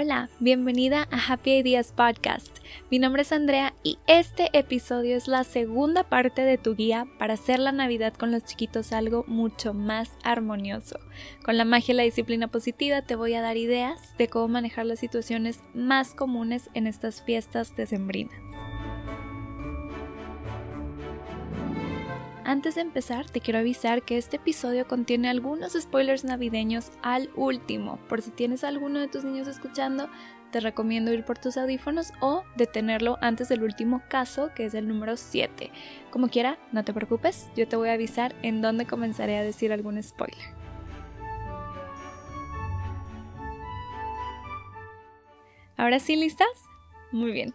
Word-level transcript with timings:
Hola, 0.00 0.30
bienvenida 0.38 1.08
a 1.10 1.18
Happy 1.18 1.54
Ideas 1.54 1.90
Podcast. 1.90 2.58
Mi 2.88 3.00
nombre 3.00 3.22
es 3.22 3.32
Andrea 3.32 3.74
y 3.82 3.98
este 4.06 4.48
episodio 4.56 5.16
es 5.16 5.26
la 5.26 5.42
segunda 5.42 6.04
parte 6.04 6.42
de 6.42 6.56
tu 6.56 6.76
guía 6.76 7.08
para 7.18 7.34
hacer 7.34 7.58
la 7.58 7.72
Navidad 7.72 8.14
con 8.14 8.30
los 8.30 8.44
chiquitos 8.44 8.92
algo 8.92 9.24
mucho 9.26 9.74
más 9.74 10.12
armonioso. 10.22 11.00
Con 11.42 11.58
la 11.58 11.64
magia 11.64 11.94
y 11.94 11.96
la 11.96 12.02
disciplina 12.04 12.46
positiva 12.46 13.02
te 13.02 13.16
voy 13.16 13.34
a 13.34 13.42
dar 13.42 13.56
ideas 13.56 14.16
de 14.18 14.28
cómo 14.28 14.46
manejar 14.46 14.86
las 14.86 15.00
situaciones 15.00 15.64
más 15.74 16.14
comunes 16.14 16.70
en 16.74 16.86
estas 16.86 17.20
fiestas 17.20 17.74
decembrinas. 17.74 18.38
Antes 22.48 22.76
de 22.76 22.80
empezar, 22.80 23.28
te 23.28 23.42
quiero 23.42 23.58
avisar 23.58 24.04
que 24.04 24.16
este 24.16 24.36
episodio 24.36 24.88
contiene 24.88 25.28
algunos 25.28 25.74
spoilers 25.74 26.24
navideños 26.24 26.90
al 27.02 27.28
último. 27.36 27.98
Por 28.08 28.22
si 28.22 28.30
tienes 28.30 28.64
alguno 28.64 29.00
de 29.00 29.06
tus 29.06 29.22
niños 29.22 29.48
escuchando, 29.48 30.08
te 30.50 30.60
recomiendo 30.60 31.12
ir 31.12 31.26
por 31.26 31.36
tus 31.36 31.58
audífonos 31.58 32.10
o 32.22 32.44
detenerlo 32.56 33.18
antes 33.20 33.50
del 33.50 33.62
último 33.62 34.02
caso, 34.08 34.50
que 34.54 34.64
es 34.64 34.72
el 34.72 34.88
número 34.88 35.18
7. 35.18 35.70
Como 36.10 36.30
quiera, 36.30 36.58
no 36.72 36.82
te 36.84 36.94
preocupes, 36.94 37.50
yo 37.54 37.68
te 37.68 37.76
voy 37.76 37.90
a 37.90 37.92
avisar 37.92 38.34
en 38.40 38.62
dónde 38.62 38.86
comenzaré 38.86 39.36
a 39.36 39.42
decir 39.42 39.70
algún 39.70 40.02
spoiler. 40.02 40.38
¿Ahora 45.76 46.00
sí 46.00 46.16
listas? 46.16 46.48
Muy 47.12 47.30
bien. 47.30 47.54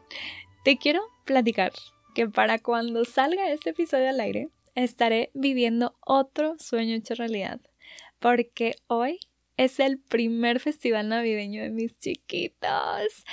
Te 0.64 0.78
quiero 0.78 1.02
platicar 1.26 1.74
que 2.14 2.30
para 2.30 2.60
cuando 2.60 3.06
salga 3.06 3.50
este 3.50 3.72
episodio 3.72 4.10
al 4.10 4.20
aire, 4.20 4.52
estaré 4.76 5.32
viviendo 5.34 5.98
otro 6.02 6.56
sueño 6.60 6.96
hecho 6.96 7.16
realidad, 7.16 7.62
porque 8.20 8.76
hoy 8.88 9.20
es 9.58 9.80
el 9.80 10.00
primer 10.00 10.60
festival 10.60 11.10
navideño 11.10 11.62
de 11.62 11.70
mis 11.70 11.98
chiquitos. 12.00 13.24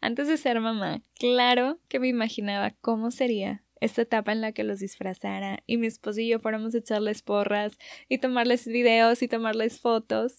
Antes 0.00 0.28
de 0.28 0.36
ser 0.36 0.60
mamá, 0.60 1.02
claro 1.14 1.80
que 1.88 2.00
me 2.00 2.08
imaginaba 2.08 2.74
cómo 2.80 3.10
sería 3.10 3.62
esta 3.80 4.02
etapa 4.02 4.32
en 4.32 4.42
la 4.42 4.52
que 4.52 4.64
los 4.64 4.78
disfrazara 4.78 5.62
y 5.66 5.78
mi 5.78 5.86
esposo 5.86 6.20
y 6.20 6.28
yo 6.28 6.38
fuéramos 6.38 6.74
a 6.74 6.78
echarles 6.78 7.22
porras 7.22 7.78
y 8.08 8.18
tomarles 8.18 8.66
videos 8.66 9.22
y 9.22 9.28
tomarles 9.28 9.80
fotos. 9.80 10.38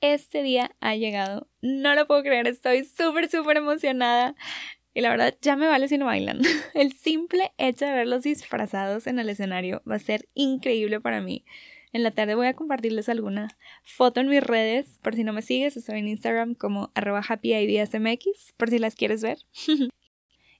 Este 0.00 0.42
día 0.42 0.70
ha 0.80 0.94
llegado. 0.94 1.48
No 1.62 1.94
lo 1.94 2.06
puedo 2.06 2.22
creer, 2.22 2.46
estoy 2.46 2.84
súper, 2.84 3.30
súper 3.30 3.56
emocionada. 3.56 4.34
Y 4.94 5.00
la 5.00 5.10
verdad, 5.10 5.36
ya 5.42 5.56
me 5.56 5.66
vale 5.66 5.88
si 5.88 5.98
no 5.98 6.06
bailan. 6.06 6.40
El 6.74 6.92
simple 6.92 7.52
hecho 7.58 7.84
de 7.84 7.92
verlos 7.92 8.22
disfrazados 8.22 9.08
en 9.08 9.18
el 9.18 9.28
escenario 9.28 9.82
va 9.90 9.96
a 9.96 9.98
ser 9.98 10.28
increíble 10.34 11.00
para 11.00 11.20
mí. 11.20 11.44
En 11.92 12.02
la 12.02 12.12
tarde 12.12 12.36
voy 12.36 12.46
a 12.46 12.54
compartirles 12.54 13.08
alguna 13.08 13.56
foto 13.82 14.20
en 14.20 14.28
mis 14.28 14.42
redes. 14.42 14.98
Por 15.02 15.14
si 15.14 15.24
no 15.24 15.32
me 15.32 15.42
sigues, 15.42 15.76
estoy 15.76 15.98
en 15.98 16.08
Instagram 16.08 16.54
como 16.54 16.90
arroba 16.94 17.22
happyideasmx, 17.28 18.54
por 18.56 18.70
si 18.70 18.78
las 18.78 18.94
quieres 18.94 19.22
ver. 19.22 19.38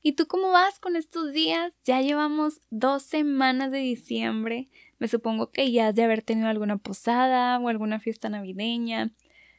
¿Y 0.03 0.13
tú 0.13 0.27
cómo 0.27 0.51
vas 0.51 0.79
con 0.81 0.97
estos 0.97 1.33
días? 1.33 1.73
Ya 1.85 2.03
llevamos 2.03 2.61
dos 2.71 3.05
semanas 3.05 3.71
de 3.71 3.79
diciembre. 3.79 4.69
Me 4.99 5.09
supongo 5.09 5.51
que 5.51 5.73
ya 5.73 5.89
has 5.89 5.95
de 5.95 6.05
haber 6.05 6.23
tenido 6.23 6.49
alguna 6.49 6.77
posada 6.77 7.59
o 7.59 7.69
alguna 7.69 7.99
fiesta 8.01 8.29
navideña. 8.29 9.13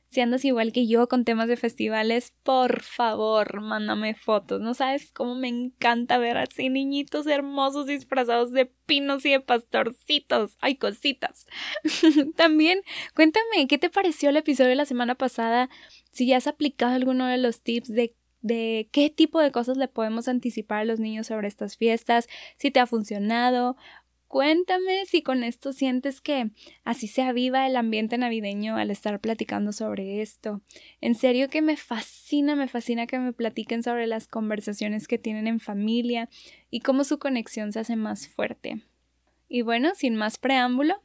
Si 0.10 0.22
andas 0.22 0.46
igual 0.46 0.72
que 0.72 0.88
yo 0.88 1.08
con 1.08 1.26
temas 1.26 1.48
de 1.48 1.58
festivales, 1.58 2.34
por 2.44 2.82
favor, 2.82 3.62
mándame 3.62 4.16
fotos. 4.16 4.62
No 4.62 4.74
sabes 4.74 5.12
cómo 5.12 5.36
me 5.36 5.48
encanta 5.48 6.18
ver 6.18 6.38
así 6.38 6.70
niñitos 6.70 7.28
hermosos 7.28 7.88
disfrazados 7.88 8.52
de 8.52 8.66
pinos 8.66 9.26
y 9.26 9.32
de 9.32 9.42
pastorcitos. 9.42 10.58
Ay, 10.62 10.76
cositas. 10.76 11.48
También, 12.36 12.82
cuéntame, 13.16 13.68
¿qué 13.68 13.78
te 13.78 13.90
pareció 13.90 14.30
el 14.30 14.38
episodio 14.38 14.70
de 14.70 14.76
la 14.76 14.86
semana 14.86 15.16
pasada? 15.16 15.70
Si 16.12 16.28
ya 16.28 16.38
has 16.38 16.48
aplicado 16.48 16.96
alguno 16.96 17.28
de 17.28 17.38
los 17.38 17.62
tips 17.62 17.90
de 17.90 18.16
de 18.46 18.88
qué 18.92 19.10
tipo 19.10 19.40
de 19.40 19.52
cosas 19.52 19.76
le 19.76 19.88
podemos 19.88 20.28
anticipar 20.28 20.82
a 20.82 20.86
los 20.86 21.00
niños 21.00 21.26
sobre 21.26 21.48
estas 21.48 21.78
fiestas, 21.78 22.28
si 22.60 22.70
te 22.70 22.80
ha 22.80 22.86
funcionado 22.86 23.76
Cuéntame 24.28 25.06
si 25.06 25.22
con 25.22 25.44
esto 25.44 25.72
sientes 25.72 26.20
que 26.20 26.50
así 26.84 27.08
se 27.08 27.22
aviva 27.22 27.68
el 27.68 27.76
ambiente 27.76 28.18
navideño 28.18 28.76
al 28.76 28.92
estar 28.92 29.20
platicando 29.20 29.72
sobre 29.72 30.22
esto. 30.22 30.62
En 31.00 31.16
serio 31.16 31.50
que 31.50 31.62
me 31.62 31.78
fascina, 31.78 32.56
me 32.56 32.68
fascina 32.68 33.08
que 33.08 33.20
me 33.20 33.34
platiquen 33.34 33.84
sobre 33.84 34.08
las 34.08 34.28
conversaciones 34.28 35.08
que 35.08 35.18
tienen 35.18 35.48
en 35.48 35.60
familia 35.60 36.30
y 36.70 36.82
cómo 36.82 37.04
su 37.04 37.20
conexión 37.20 37.72
se 37.72 37.80
hace 37.80 37.96
más 37.96 38.28
fuerte. 38.28 38.82
Y 39.48 39.62
bueno, 39.62 39.94
sin 39.96 40.16
más 40.16 40.38
preámbulo, 40.38 41.02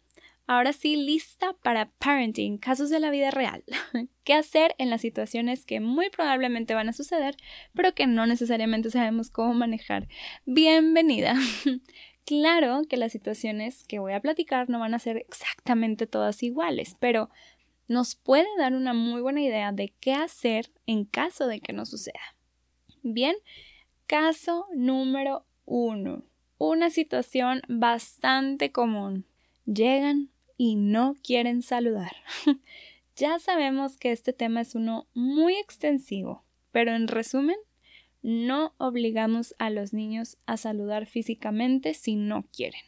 ahora 0.47 0.72
sí 0.72 0.97
lista 0.97 1.53
para 1.62 1.91
parenting, 1.98 2.59
casos 2.59 2.91
de 2.91 2.98
la 2.98 3.10
vida 3.10 3.30
real. 3.30 3.62
¿Qué 4.25 4.34
hacer 4.34 4.75
en 4.78 4.91
las 4.91 5.00
situaciones 5.00 5.64
que 5.64 5.78
muy 5.78 6.10
probablemente 6.10 6.75
van 6.75 6.88
a 6.88 6.92
suceder, 6.92 7.36
pero 7.75 7.94
que 7.94 8.09
no 8.09 8.26
necesariamente 8.26 8.91
sabemos 8.91 9.30
cómo 9.30 9.54
manejar? 9.54 10.09
Bienvenida. 10.47 11.34
Claro 12.30 12.82
que 12.88 12.96
las 12.96 13.10
situaciones 13.10 13.82
que 13.82 13.98
voy 13.98 14.12
a 14.12 14.20
platicar 14.20 14.68
no 14.70 14.78
van 14.78 14.94
a 14.94 15.00
ser 15.00 15.16
exactamente 15.16 16.06
todas 16.06 16.44
iguales, 16.44 16.94
pero 17.00 17.28
nos 17.88 18.14
puede 18.14 18.46
dar 18.56 18.72
una 18.74 18.92
muy 18.92 19.20
buena 19.20 19.41
idea 19.42 19.72
de 19.72 19.92
qué 19.98 20.12
hacer 20.12 20.70
en 20.86 21.06
caso 21.06 21.48
de 21.48 21.58
que 21.58 21.72
no 21.72 21.84
suceda. 21.86 22.20
Bien, 23.02 23.34
caso 24.06 24.68
número 24.72 25.44
uno. 25.64 26.22
Una 26.56 26.91
situación 26.91 27.62
bastante 27.66 28.70
común. 28.70 29.26
Llegan 29.66 30.30
y 30.56 30.76
no 30.76 31.16
quieren 31.24 31.62
saludar. 31.62 32.14
ya 33.16 33.41
sabemos 33.41 33.97
que 33.97 34.12
este 34.12 34.32
tema 34.32 34.60
es 34.60 34.76
uno 34.76 35.08
muy 35.14 35.56
extensivo, 35.56 36.44
pero 36.70 36.94
en 36.94 37.08
resumen, 37.08 37.56
no 38.22 38.75
obligamos 38.78 39.54
a 39.58 39.70
los 39.70 39.92
niños 39.92 40.38
a 40.47 40.56
saludar 40.56 41.06
físicamente 41.06 41.94
si 41.94 42.16
no 42.16 42.44
quieren. 42.53 42.82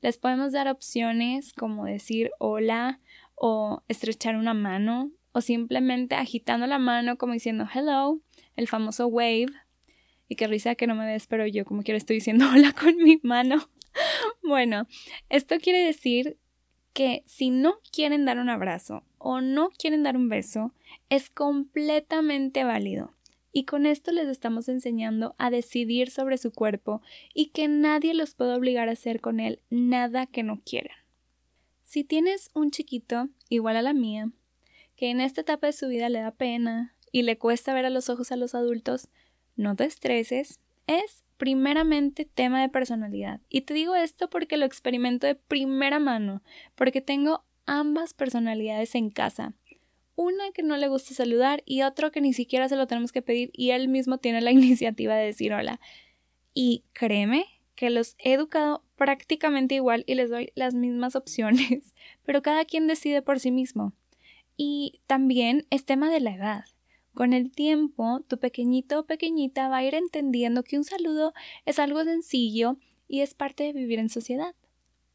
Les 0.00 0.18
podemos 0.18 0.52
dar 0.52 0.68
opciones 0.68 1.52
como 1.52 1.84
decir 1.84 2.30
hola 2.38 3.00
o 3.34 3.82
estrechar 3.88 4.36
una 4.36 4.54
mano 4.54 5.12
o 5.32 5.40
simplemente 5.40 6.14
agitando 6.14 6.66
la 6.66 6.78
mano 6.78 7.16
como 7.16 7.32
diciendo 7.32 7.66
hello, 7.72 8.20
el 8.56 8.68
famoso 8.68 9.06
wave. 9.06 9.46
Y 10.28 10.36
qué 10.36 10.46
risa 10.46 10.74
que 10.74 10.86
no 10.86 10.94
me 10.94 11.06
ves, 11.06 11.26
pero 11.26 11.46
yo 11.46 11.64
como 11.64 11.82
quiero 11.82 11.98
estoy 11.98 12.16
diciendo 12.16 12.46
hola 12.52 12.72
con 12.72 12.96
mi 12.96 13.20
mano. 13.22 13.68
bueno, 14.42 14.86
esto 15.28 15.56
quiere 15.58 15.84
decir 15.84 16.38
que 16.92 17.22
si 17.26 17.50
no 17.50 17.76
quieren 17.90 18.24
dar 18.24 18.38
un 18.38 18.50
abrazo 18.50 19.04
o 19.18 19.40
no 19.40 19.70
quieren 19.70 20.02
dar 20.02 20.16
un 20.16 20.28
beso, 20.28 20.74
es 21.08 21.30
completamente 21.30 22.64
válido. 22.64 23.14
Y 23.52 23.64
con 23.64 23.86
esto 23.86 24.12
les 24.12 24.28
estamos 24.28 24.68
enseñando 24.68 25.34
a 25.38 25.50
decidir 25.50 26.10
sobre 26.10 26.38
su 26.38 26.52
cuerpo 26.52 27.02
y 27.34 27.50
que 27.50 27.68
nadie 27.68 28.14
los 28.14 28.34
puede 28.34 28.54
obligar 28.54 28.88
a 28.88 28.92
hacer 28.92 29.20
con 29.20 29.40
él 29.40 29.60
nada 29.68 30.26
que 30.26 30.42
no 30.42 30.60
quieran. 30.64 30.96
Si 31.84 32.04
tienes 32.04 32.50
un 32.54 32.70
chiquito 32.70 33.28
igual 33.50 33.76
a 33.76 33.82
la 33.82 33.92
mía, 33.92 34.30
que 34.96 35.10
en 35.10 35.20
esta 35.20 35.42
etapa 35.42 35.66
de 35.66 35.74
su 35.74 35.88
vida 35.88 36.08
le 36.08 36.20
da 36.20 36.30
pena 36.30 36.94
y 37.10 37.22
le 37.22 37.36
cuesta 37.36 37.74
ver 37.74 37.84
a 37.84 37.90
los 37.90 38.08
ojos 38.08 38.32
a 38.32 38.36
los 38.36 38.54
adultos, 38.54 39.08
no 39.56 39.76
te 39.76 39.84
estreses, 39.84 40.60
es 40.86 41.22
primeramente 41.36 42.24
tema 42.24 42.62
de 42.62 42.68
personalidad. 42.68 43.40
Y 43.48 43.62
te 43.62 43.74
digo 43.74 43.94
esto 43.94 44.30
porque 44.30 44.56
lo 44.56 44.64
experimento 44.64 45.26
de 45.26 45.34
primera 45.34 45.98
mano, 45.98 46.42
porque 46.74 47.00
tengo 47.00 47.44
ambas 47.66 48.14
personalidades 48.14 48.94
en 48.94 49.10
casa 49.10 49.54
una 50.14 50.50
que 50.52 50.62
no 50.62 50.76
le 50.76 50.88
gusta 50.88 51.14
saludar 51.14 51.62
y 51.66 51.82
otro 51.82 52.10
que 52.10 52.20
ni 52.20 52.32
siquiera 52.32 52.68
se 52.68 52.76
lo 52.76 52.86
tenemos 52.86 53.12
que 53.12 53.22
pedir 53.22 53.50
y 53.52 53.70
él 53.70 53.88
mismo 53.88 54.18
tiene 54.18 54.40
la 54.40 54.52
iniciativa 54.52 55.14
de 55.14 55.26
decir 55.26 55.52
hola. 55.52 55.80
Y 56.54 56.84
créeme 56.92 57.46
que 57.74 57.90
los 57.90 58.14
he 58.18 58.34
educado 58.34 58.84
prácticamente 58.96 59.74
igual 59.74 60.04
y 60.06 60.14
les 60.14 60.30
doy 60.30 60.52
las 60.54 60.74
mismas 60.74 61.16
opciones, 61.16 61.94
pero 62.24 62.42
cada 62.42 62.64
quien 62.64 62.86
decide 62.86 63.22
por 63.22 63.40
sí 63.40 63.50
mismo. 63.50 63.92
Y 64.56 65.00
también 65.06 65.66
es 65.70 65.84
tema 65.84 66.10
de 66.10 66.20
la 66.20 66.34
edad. 66.34 66.64
Con 67.14 67.32
el 67.32 67.50
tiempo, 67.50 68.20
tu 68.26 68.38
pequeñito 68.38 69.00
o 69.00 69.06
pequeñita 69.06 69.68
va 69.68 69.78
a 69.78 69.84
ir 69.84 69.94
entendiendo 69.94 70.62
que 70.62 70.78
un 70.78 70.84
saludo 70.84 71.34
es 71.66 71.78
algo 71.78 72.04
sencillo 72.04 72.78
y 73.06 73.20
es 73.20 73.34
parte 73.34 73.64
de 73.64 73.72
vivir 73.72 73.98
en 73.98 74.08
sociedad. 74.08 74.54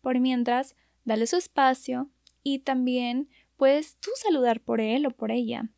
Por 0.01 0.19
mientras, 0.19 0.75
dale 1.05 1.25
su 1.25 1.37
espacio 1.37 2.09
y 2.43 2.59
también 2.59 3.29
puedes 3.57 3.97
tú 3.97 4.09
saludar 4.15 4.61
por 4.61 4.79
él 4.79 5.05
o 5.05 5.11
por 5.11 5.31
ella. 5.31 5.69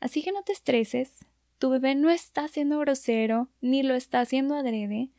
Así 0.00 0.22
que 0.22 0.32
no 0.32 0.42
te 0.42 0.52
estreses, 0.52 1.24
tu 1.58 1.70
bebé 1.70 1.94
no 1.94 2.10
está 2.10 2.48
siendo 2.48 2.78
grosero 2.80 3.48
ni 3.60 3.82
lo 3.82 3.94
está 3.94 4.20
haciendo 4.20 4.56
adrede. 4.56 5.10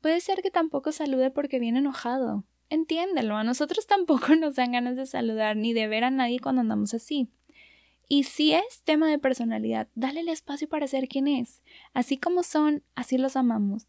Puede 0.00 0.20
ser 0.20 0.42
que 0.42 0.50
tampoco 0.50 0.92
salude 0.92 1.30
porque 1.30 1.58
viene 1.60 1.78
enojado. 1.78 2.44
Entiéndelo, 2.68 3.36
a 3.36 3.44
nosotros 3.44 3.86
tampoco 3.88 4.34
nos 4.34 4.56
dan 4.56 4.72
ganas 4.72 4.96
de 4.96 5.06
saludar 5.06 5.56
ni 5.56 5.72
de 5.72 5.88
ver 5.88 6.04
a 6.04 6.10
nadie 6.10 6.40
cuando 6.40 6.60
andamos 6.60 6.94
así. 6.94 7.28
Y 8.08 8.24
si 8.24 8.54
es 8.54 8.82
tema 8.84 9.08
de 9.08 9.18
personalidad, 9.18 9.88
dale 9.94 10.20
el 10.20 10.28
espacio 10.28 10.68
para 10.68 10.86
ser 10.86 11.08
quien 11.08 11.28
es. 11.28 11.62
Así 11.92 12.16
como 12.16 12.42
son, 12.42 12.82
así 12.94 13.18
los 13.18 13.36
amamos. 13.36 13.86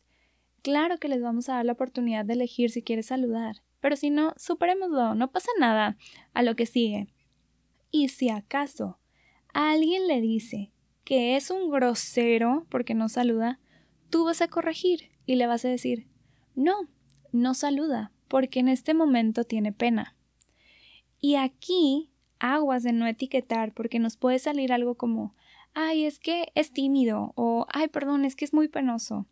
Claro 0.61 0.97
que 0.97 1.07
les 1.07 1.21
vamos 1.21 1.47
a 1.47 1.55
dar 1.55 1.65
la 1.65 1.71
oportunidad 1.71 2.25
de 2.25 2.33
elegir 2.33 2.69
si 2.69 2.83
quieres 2.83 3.07
saludar, 3.07 3.63
pero 3.79 3.95
si 3.95 4.09
no, 4.09 4.33
superémoslo, 4.35 5.15
no 5.15 5.31
pasa 5.31 5.49
nada. 5.57 5.97
A 6.33 6.43
lo 6.43 6.55
que 6.55 6.65
sigue. 6.65 7.07
Y 7.91 8.09
si 8.09 8.29
acaso 8.29 8.99
alguien 9.53 10.07
le 10.07 10.21
dice 10.21 10.71
que 11.03 11.35
es 11.35 11.49
un 11.49 11.71
grosero 11.71 12.65
porque 12.69 12.93
no 12.93 13.09
saluda, 13.09 13.59
tú 14.09 14.25
vas 14.25 14.41
a 14.41 14.47
corregir 14.47 15.09
y 15.25 15.35
le 15.35 15.47
vas 15.47 15.65
a 15.65 15.69
decir, 15.69 16.07
no, 16.55 16.87
no 17.31 17.53
saluda, 17.53 18.11
porque 18.27 18.59
en 18.59 18.69
este 18.69 18.93
momento 18.93 19.43
tiene 19.43 19.71
pena. 19.71 20.15
Y 21.19 21.35
aquí, 21.35 22.11
aguas 22.39 22.83
de 22.83 22.93
no 22.93 23.07
etiquetar, 23.07 23.73
porque 23.73 23.99
nos 23.99 24.17
puede 24.17 24.39
salir 24.39 24.71
algo 24.71 24.95
como, 24.95 25.35
ay, 25.73 26.05
es 26.05 26.19
que 26.19 26.51
es 26.55 26.71
tímido, 26.71 27.33
o 27.35 27.65
ay, 27.69 27.87
perdón, 27.87 28.25
es 28.25 28.35
que 28.35 28.45
es 28.45 28.53
muy 28.53 28.67
penoso. 28.67 29.27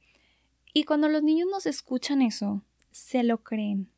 Y 0.74 0.84
cuando 0.84 1.10
los 1.10 1.24
niños 1.24 1.48
nos 1.50 1.66
escuchan 1.66 2.22
eso, 2.22 2.64
se 2.92 3.24
lo 3.24 3.44
creen. 3.44 3.90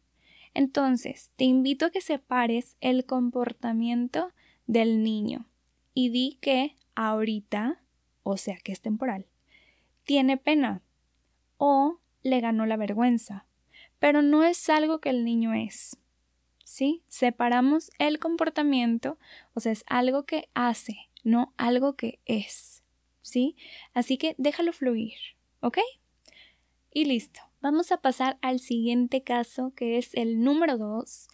Entonces, 0.54 1.32
te 1.36 1.46
invito 1.46 1.86
a 1.86 1.90
que 1.92 2.02
separes 2.02 2.76
el 2.82 3.06
comportamiento 3.06 4.34
del 4.70 5.02
niño 5.02 5.48
y 5.96 6.10
di 6.10 6.38
que 6.42 6.76
ahorita, 6.94 7.82
o 8.22 8.38
sea 8.38 8.58
que 8.58 8.72
es 8.72 8.82
temporal, 8.82 9.26
tiene 10.04 10.38
pena 10.38 10.84
o 11.58 12.00
le 12.22 12.40
ganó 12.40 12.68
la 12.68 12.78
vergüenza, 12.78 13.48
pero 13.98 14.22
no 14.22 14.44
es 14.44 14.70
algo 14.70 15.00
que 15.00 15.10
el 15.10 15.26
niño 15.26 15.54
es. 15.56 15.98
¿Sí? 16.64 17.02
Separamos 17.08 17.90
el 17.98 18.20
comportamiento, 18.20 19.18
o 19.56 19.60
sea, 19.60 19.72
es 19.72 19.84
algo 19.88 20.28
que 20.28 20.50
hace, 20.54 21.10
no 21.24 21.52
algo 21.58 21.96
que 21.96 22.20
es. 22.26 22.84
¿Sí? 23.24 23.56
Así 23.96 24.18
que 24.18 24.36
déjalo 24.38 24.72
fluir, 24.72 25.18
¿ok? 25.62 25.80
Y 26.94 27.06
listo. 27.06 27.42
Vamos 27.60 27.92
a 27.92 27.98
pasar 27.98 28.38
al 28.44 28.60
siguiente 28.60 29.24
caso, 29.24 29.74
que 29.76 29.98
es 29.98 30.14
el 30.14 30.44
número 30.44 30.78
2, 30.78 31.28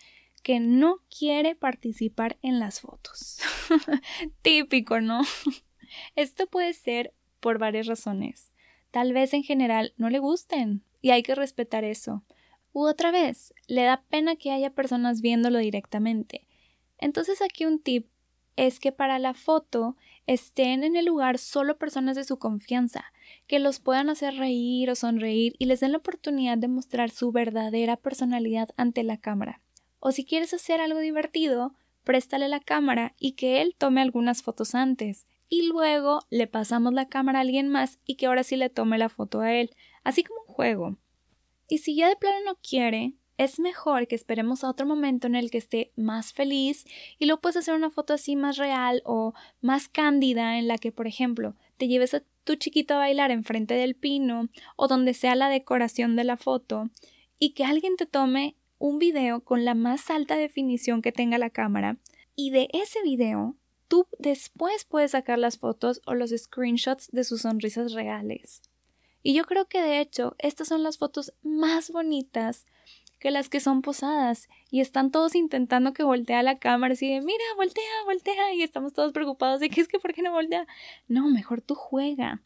que 0.45 0.59
no 0.59 0.99
quiere 1.09 1.55
participar 1.55 2.37
en 2.43 2.59
las 2.59 2.79
fotos. 2.79 3.39
Típico, 4.43 5.01
¿no? 5.01 5.21
Esto 6.15 6.45
puede 6.45 6.73
ser 6.73 7.15
por 7.39 7.57
varias 7.57 7.87
razones. 7.87 8.51
Tal 8.91 9.11
vez 9.11 9.33
en 9.33 9.41
general 9.41 9.95
no 9.97 10.11
le 10.11 10.19
gusten 10.19 10.83
y 11.01 11.09
hay 11.09 11.23
que 11.23 11.33
respetar 11.33 11.83
eso. 11.83 12.23
U 12.73 12.85
otra 12.85 13.09
vez, 13.09 13.55
le 13.65 13.81
da 13.85 14.03
pena 14.07 14.35
que 14.35 14.51
haya 14.51 14.69
personas 14.69 15.21
viéndolo 15.21 15.57
directamente. 15.57 16.45
Entonces 16.99 17.41
aquí 17.41 17.65
un 17.65 17.79
tip 17.79 18.05
es 18.55 18.79
que 18.79 18.91
para 18.91 19.17
la 19.17 19.33
foto 19.33 19.97
estén 20.27 20.83
en 20.83 20.95
el 20.95 21.05
lugar 21.05 21.39
solo 21.39 21.79
personas 21.79 22.15
de 22.15 22.23
su 22.23 22.37
confianza, 22.37 23.05
que 23.47 23.57
los 23.57 23.79
puedan 23.79 24.11
hacer 24.11 24.35
reír 24.35 24.91
o 24.91 24.95
sonreír 24.95 25.55
y 25.57 25.65
les 25.65 25.79
den 25.79 25.93
la 25.93 25.97
oportunidad 25.97 26.59
de 26.59 26.67
mostrar 26.67 27.09
su 27.09 27.31
verdadera 27.31 27.97
personalidad 27.97 28.69
ante 28.77 29.01
la 29.01 29.17
cámara. 29.17 29.63
O 30.07 30.11
si 30.11 30.23
quieres 30.23 30.53
hacer 30.53 30.81
algo 30.81 30.99
divertido, 30.99 31.73
préstale 32.03 32.47
la 32.47 32.59
cámara 32.59 33.15
y 33.17 33.31
que 33.31 33.63
él 33.63 33.73
tome 33.75 34.01
algunas 34.01 34.43
fotos 34.43 34.75
antes 34.75 35.25
y 35.49 35.65
luego 35.65 36.19
le 36.29 36.45
pasamos 36.45 36.93
la 36.93 37.09
cámara 37.09 37.39
a 37.39 37.41
alguien 37.41 37.69
más 37.69 37.97
y 38.05 38.13
que 38.13 38.27
ahora 38.27 38.43
sí 38.43 38.55
le 38.55 38.69
tome 38.69 38.99
la 38.99 39.09
foto 39.09 39.41
a 39.41 39.51
él, 39.51 39.71
así 40.03 40.23
como 40.23 40.41
un 40.47 40.53
juego. 40.53 40.97
Y 41.67 41.79
si 41.79 41.95
ya 41.95 42.07
de 42.07 42.17
plano 42.17 42.37
no 42.45 42.55
quiere, 42.61 43.15
es 43.39 43.59
mejor 43.59 44.05
que 44.05 44.13
esperemos 44.13 44.63
a 44.63 44.69
otro 44.69 44.85
momento 44.85 45.25
en 45.25 45.33
el 45.33 45.49
que 45.49 45.57
esté 45.57 45.91
más 45.95 46.33
feliz 46.33 46.85
y 47.17 47.25
luego 47.25 47.41
puedes 47.41 47.57
hacer 47.57 47.73
una 47.73 47.89
foto 47.89 48.13
así 48.13 48.35
más 48.35 48.57
real 48.57 49.01
o 49.05 49.33
más 49.59 49.89
cándida 49.89 50.59
en 50.59 50.67
la 50.67 50.77
que, 50.77 50.91
por 50.91 51.07
ejemplo, 51.07 51.55
te 51.77 51.87
lleves 51.87 52.13
a 52.13 52.21
tu 52.43 52.53
chiquito 52.57 52.93
a 52.93 52.97
bailar 52.99 53.31
enfrente 53.31 53.73
del 53.73 53.95
pino 53.95 54.49
o 54.75 54.87
donde 54.87 55.15
sea 55.15 55.33
la 55.33 55.49
decoración 55.49 56.15
de 56.15 56.25
la 56.25 56.37
foto 56.37 56.91
y 57.39 57.55
que 57.55 57.65
alguien 57.65 57.95
te 57.95 58.05
tome 58.05 58.55
un 58.85 58.99
video 58.99 59.39
con 59.39 59.65
la 59.65 59.73
más 59.73 60.11
alta 60.11 60.37
definición 60.37 61.01
que 61.01 61.11
tenga 61.11 61.39
la 61.39 61.49
cámara 61.49 61.97
y 62.35 62.51
de 62.51 62.69
ese 62.71 63.01
video 63.01 63.55
tú 63.87 64.05
después 64.19 64.85
puedes 64.85 65.11
sacar 65.11 65.39
las 65.39 65.57
fotos 65.57 66.01
o 66.05 66.13
los 66.13 66.29
screenshots 66.29 67.09
de 67.11 67.23
sus 67.23 67.41
sonrisas 67.41 67.93
reales. 67.93 68.61
Y 69.23 69.33
yo 69.33 69.45
creo 69.45 69.65
que 69.65 69.81
de 69.81 69.99
hecho 69.99 70.35
estas 70.37 70.67
son 70.67 70.83
las 70.83 70.99
fotos 70.99 71.33
más 71.41 71.89
bonitas 71.89 72.67
que 73.17 73.31
las 73.31 73.49
que 73.49 73.59
son 73.59 73.81
posadas 73.81 74.49
y 74.69 74.81
están 74.81 75.09
todos 75.09 75.33
intentando 75.33 75.93
que 75.93 76.03
voltea 76.03 76.43
la 76.43 76.59
cámara 76.59 76.93
así 76.93 77.11
de 77.11 77.21
mira, 77.21 77.43
voltea, 77.55 77.83
voltea 78.05 78.53
y 78.53 78.61
estamos 78.61 78.93
todos 78.93 79.13
preocupados 79.13 79.61
de 79.61 79.69
que 79.69 79.81
es 79.81 79.87
que 79.87 79.97
por 79.97 80.13
qué 80.13 80.21
no 80.21 80.31
voltea. 80.31 80.67
No, 81.07 81.27
mejor 81.27 81.61
tú 81.61 81.73
juega. 81.73 82.43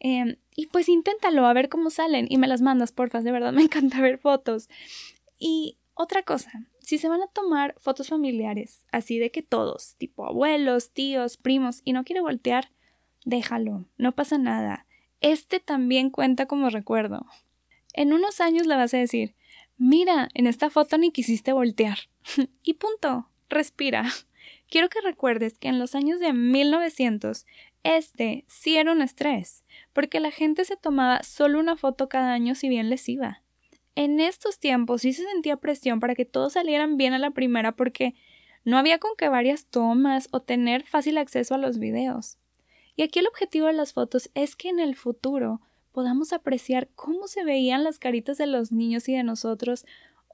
Em, 0.00 0.34
y 0.56 0.66
pues 0.66 0.88
inténtalo 0.88 1.46
a 1.46 1.52
ver 1.52 1.68
cómo 1.68 1.88
salen 1.88 2.26
y 2.28 2.36
me 2.36 2.48
las 2.48 2.62
mandas, 2.62 2.90
porfa, 2.90 3.20
de 3.20 3.30
verdad 3.30 3.52
me 3.52 3.62
encanta 3.62 4.00
ver 4.00 4.18
fotos. 4.18 4.68
Y 5.44 5.76
otra 5.94 6.22
cosa, 6.22 6.52
si 6.78 6.98
se 6.98 7.08
van 7.08 7.20
a 7.20 7.26
tomar 7.26 7.74
fotos 7.80 8.08
familiares, 8.08 8.86
así 8.92 9.18
de 9.18 9.32
que 9.32 9.42
todos, 9.42 9.96
tipo 9.96 10.24
abuelos, 10.24 10.92
tíos, 10.92 11.36
primos, 11.36 11.80
y 11.84 11.92
no 11.92 12.04
quiere 12.04 12.20
voltear, 12.20 12.70
déjalo, 13.24 13.86
no 13.98 14.12
pasa 14.14 14.38
nada. 14.38 14.86
Este 15.20 15.58
también 15.58 16.10
cuenta 16.10 16.46
como 16.46 16.70
recuerdo. 16.70 17.26
En 17.92 18.12
unos 18.12 18.40
años 18.40 18.68
le 18.68 18.76
vas 18.76 18.94
a 18.94 18.98
decir, 18.98 19.34
Mira, 19.78 20.28
en 20.34 20.46
esta 20.46 20.70
foto 20.70 20.96
ni 20.96 21.10
quisiste 21.10 21.52
voltear. 21.52 21.98
y 22.62 22.74
punto. 22.74 23.28
Respira. 23.48 24.04
Quiero 24.70 24.88
que 24.88 25.00
recuerdes 25.00 25.58
que 25.58 25.66
en 25.66 25.80
los 25.80 25.96
años 25.96 26.20
de 26.20 26.32
1900 26.32 27.46
este 27.82 28.44
sí 28.46 28.76
era 28.76 28.92
un 28.92 29.02
estrés, 29.02 29.64
porque 29.92 30.20
la 30.20 30.30
gente 30.30 30.64
se 30.64 30.76
tomaba 30.76 31.24
solo 31.24 31.58
una 31.58 31.76
foto 31.76 32.08
cada 32.08 32.32
año 32.32 32.54
si 32.54 32.68
bien 32.68 32.90
les 32.90 33.08
iba. 33.08 33.41
En 33.94 34.20
estos 34.20 34.58
tiempos 34.58 35.02
sí 35.02 35.12
se 35.12 35.24
sentía 35.24 35.56
presión 35.56 36.00
para 36.00 36.14
que 36.14 36.24
todos 36.24 36.54
salieran 36.54 36.96
bien 36.96 37.12
a 37.12 37.18
la 37.18 37.30
primera 37.30 37.72
porque 37.72 38.14
no 38.64 38.78
había 38.78 38.98
con 38.98 39.12
que 39.16 39.28
varias 39.28 39.66
tomas 39.66 40.28
o 40.30 40.40
tener 40.40 40.84
fácil 40.84 41.18
acceso 41.18 41.54
a 41.54 41.58
los 41.58 41.78
videos. 41.78 42.38
Y 42.96 43.02
aquí 43.02 43.18
el 43.18 43.26
objetivo 43.26 43.66
de 43.66 43.72
las 43.72 43.92
fotos 43.92 44.30
es 44.34 44.56
que 44.56 44.68
en 44.68 44.80
el 44.80 44.94
futuro 44.94 45.60
podamos 45.92 46.32
apreciar 46.32 46.88
cómo 46.94 47.26
se 47.26 47.44
veían 47.44 47.84
las 47.84 47.98
caritas 47.98 48.38
de 48.38 48.46
los 48.46 48.72
niños 48.72 49.08
y 49.08 49.14
de 49.14 49.24
nosotros, 49.24 49.84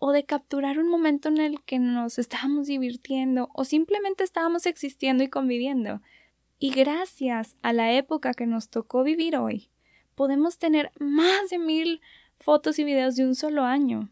o 0.01 0.13
de 0.13 0.25
capturar 0.25 0.79
un 0.79 0.89
momento 0.89 1.29
en 1.29 1.39
el 1.39 1.63
que 1.63 1.79
nos 1.79 2.19
estábamos 2.19 2.67
divirtiendo 2.67 3.51
o 3.53 3.65
simplemente 3.65 4.25
estábamos 4.25 4.67
existiendo 4.67 5.25
y 5.25 5.29
conviviendo. 5.29 6.01
Y 6.59 6.71
gracias 6.71 7.57
a 7.63 7.73
la 7.73 7.93
época 7.93 8.35
que 8.35 8.47
nos 8.47 8.69
tocó 8.69 9.03
vivir 9.03 9.37
hoy, 9.37 9.71
podemos 10.15 10.59
tener 10.59 10.93
más 10.99 11.51
de 11.51 11.59
mil 11.59 12.01
fotos 12.41 12.79
y 12.79 12.85
videos 12.85 13.17
de 13.17 13.25
un 13.25 13.35
solo 13.35 13.65
año. 13.65 14.11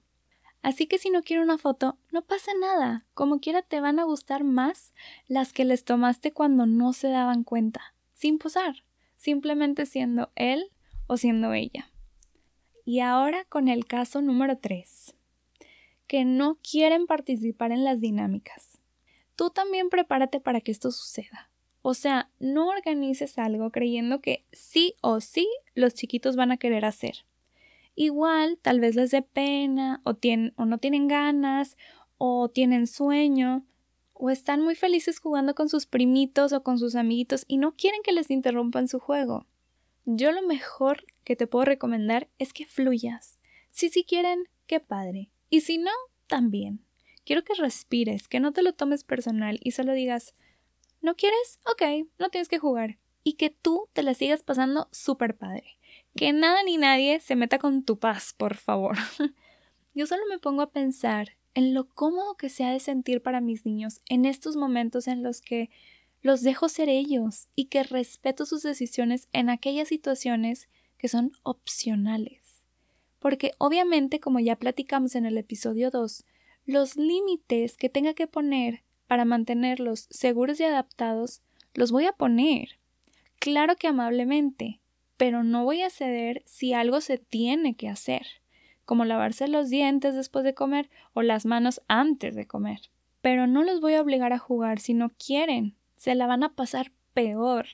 Así 0.62 0.86
que 0.86 0.98
si 0.98 1.10
no 1.10 1.22
quiero 1.22 1.42
una 1.42 1.58
foto, 1.58 1.98
no 2.10 2.22
pasa 2.22 2.50
nada. 2.60 3.06
Como 3.14 3.40
quiera 3.40 3.62
te 3.62 3.80
van 3.80 3.98
a 3.98 4.04
gustar 4.04 4.42
más 4.42 4.92
las 5.28 5.52
que 5.52 5.64
les 5.64 5.84
tomaste 5.84 6.32
cuando 6.32 6.66
no 6.66 6.92
se 6.92 7.08
daban 7.08 7.44
cuenta, 7.44 7.94
sin 8.14 8.38
posar, 8.38 8.84
simplemente 9.16 9.86
siendo 9.86 10.32
él 10.34 10.72
o 11.06 11.16
siendo 11.16 11.52
ella. 11.52 11.90
Y 12.84 13.00
ahora 13.00 13.44
con 13.44 13.68
el 13.68 13.86
caso 13.86 14.22
número 14.22 14.58
3, 14.58 15.14
que 16.06 16.24
no 16.24 16.58
quieren 16.68 17.06
participar 17.06 17.72
en 17.72 17.84
las 17.84 18.00
dinámicas. 18.00 18.80
Tú 19.36 19.50
también 19.50 19.90
prepárate 19.90 20.40
para 20.40 20.60
que 20.60 20.72
esto 20.72 20.90
suceda. 20.90 21.50
O 21.82 21.94
sea, 21.94 22.30
no 22.40 22.66
organices 22.66 23.38
algo 23.38 23.70
creyendo 23.70 24.20
que 24.20 24.44
sí 24.50 24.96
o 25.00 25.20
sí 25.20 25.48
los 25.74 25.94
chiquitos 25.94 26.34
van 26.34 26.50
a 26.50 26.56
querer 26.56 26.84
hacer. 26.84 27.24
Igual, 27.96 28.58
tal 28.60 28.78
vez 28.78 28.94
les 28.94 29.10
dé 29.10 29.22
pena 29.22 30.02
o, 30.04 30.14
tienen, 30.14 30.52
o 30.56 30.66
no 30.66 30.78
tienen 30.78 31.08
ganas 31.08 31.76
o 32.18 32.50
tienen 32.50 32.86
sueño 32.86 33.66
o 34.12 34.30
están 34.30 34.62
muy 34.62 34.74
felices 34.74 35.18
jugando 35.18 35.54
con 35.54 35.68
sus 35.68 35.86
primitos 35.86 36.52
o 36.52 36.62
con 36.62 36.78
sus 36.78 36.94
amiguitos 36.94 37.44
y 37.48 37.56
no 37.56 37.74
quieren 37.74 38.02
que 38.02 38.12
les 38.12 38.30
interrumpan 38.30 38.86
su 38.88 38.98
juego. 38.98 39.46
Yo 40.04 40.30
lo 40.32 40.42
mejor 40.42 41.04
que 41.24 41.36
te 41.36 41.46
puedo 41.46 41.64
recomendar 41.64 42.28
es 42.38 42.52
que 42.52 42.66
fluyas. 42.66 43.38
Si 43.70 43.88
sí 43.88 44.04
quieren, 44.04 44.48
qué 44.66 44.78
padre. 44.78 45.30
Y 45.50 45.62
si 45.62 45.78
no, 45.78 45.90
también. 46.26 46.84
Quiero 47.24 47.44
que 47.44 47.54
respires, 47.54 48.28
que 48.28 48.40
no 48.40 48.52
te 48.52 48.62
lo 48.62 48.72
tomes 48.72 49.04
personal 49.04 49.58
y 49.62 49.72
solo 49.72 49.94
digas, 49.94 50.34
¿no 51.00 51.16
quieres? 51.16 51.60
Ok, 51.64 52.08
no 52.18 52.28
tienes 52.28 52.48
que 52.48 52.58
jugar. 52.58 52.98
Y 53.24 53.34
que 53.34 53.50
tú 53.50 53.88
te 53.92 54.02
la 54.02 54.14
sigas 54.14 54.42
pasando 54.42 54.88
súper 54.92 55.36
padre. 55.36 55.78
Que 56.16 56.32
nada 56.32 56.62
ni 56.62 56.78
nadie 56.78 57.20
se 57.20 57.36
meta 57.36 57.58
con 57.58 57.84
tu 57.84 57.98
paz, 57.98 58.34
por 58.36 58.56
favor. 58.56 58.96
Yo 59.94 60.06
solo 60.06 60.22
me 60.30 60.38
pongo 60.38 60.62
a 60.62 60.70
pensar 60.70 61.36
en 61.54 61.74
lo 61.74 61.88
cómodo 61.88 62.36
que 62.36 62.48
se 62.48 62.64
ha 62.64 62.70
de 62.70 62.80
sentir 62.80 63.22
para 63.22 63.42
mis 63.42 63.66
niños 63.66 64.00
en 64.08 64.24
estos 64.24 64.56
momentos 64.56 65.08
en 65.08 65.22
los 65.22 65.42
que 65.42 65.68
los 66.22 66.42
dejo 66.42 66.70
ser 66.70 66.88
ellos 66.88 67.48
y 67.54 67.66
que 67.66 67.82
respeto 67.82 68.46
sus 68.46 68.62
decisiones 68.62 69.28
en 69.32 69.50
aquellas 69.50 69.88
situaciones 69.88 70.68
que 70.96 71.08
son 71.08 71.32
opcionales. 71.42 72.66
Porque 73.18 73.52
obviamente, 73.58 74.18
como 74.18 74.40
ya 74.40 74.56
platicamos 74.56 75.16
en 75.16 75.26
el 75.26 75.36
episodio 75.36 75.90
2, 75.90 76.24
los 76.64 76.96
límites 76.96 77.76
que 77.76 77.90
tenga 77.90 78.14
que 78.14 78.26
poner 78.26 78.84
para 79.06 79.26
mantenerlos 79.26 80.06
seguros 80.10 80.60
y 80.60 80.64
adaptados, 80.64 81.42
los 81.74 81.92
voy 81.92 82.06
a 82.06 82.12
poner. 82.12 82.78
Claro 83.38 83.76
que 83.76 83.86
amablemente, 83.86 84.80
pero 85.16 85.42
no 85.42 85.64
voy 85.64 85.82
a 85.82 85.90
ceder 85.90 86.42
si 86.46 86.72
algo 86.72 87.00
se 87.00 87.18
tiene 87.18 87.74
que 87.74 87.88
hacer, 87.88 88.26
como 88.84 89.04
lavarse 89.04 89.48
los 89.48 89.70
dientes 89.70 90.14
después 90.14 90.44
de 90.44 90.54
comer 90.54 90.90
o 91.14 91.22
las 91.22 91.46
manos 91.46 91.80
antes 91.88 92.34
de 92.34 92.46
comer. 92.46 92.90
Pero 93.20 93.46
no 93.46 93.64
los 93.64 93.80
voy 93.80 93.94
a 93.94 94.02
obligar 94.02 94.32
a 94.32 94.38
jugar 94.38 94.78
si 94.78 94.94
no 94.94 95.10
quieren 95.10 95.74
se 95.96 96.14
la 96.14 96.26
van 96.26 96.42
a 96.44 96.54
pasar 96.54 96.92
peor. 97.14 97.66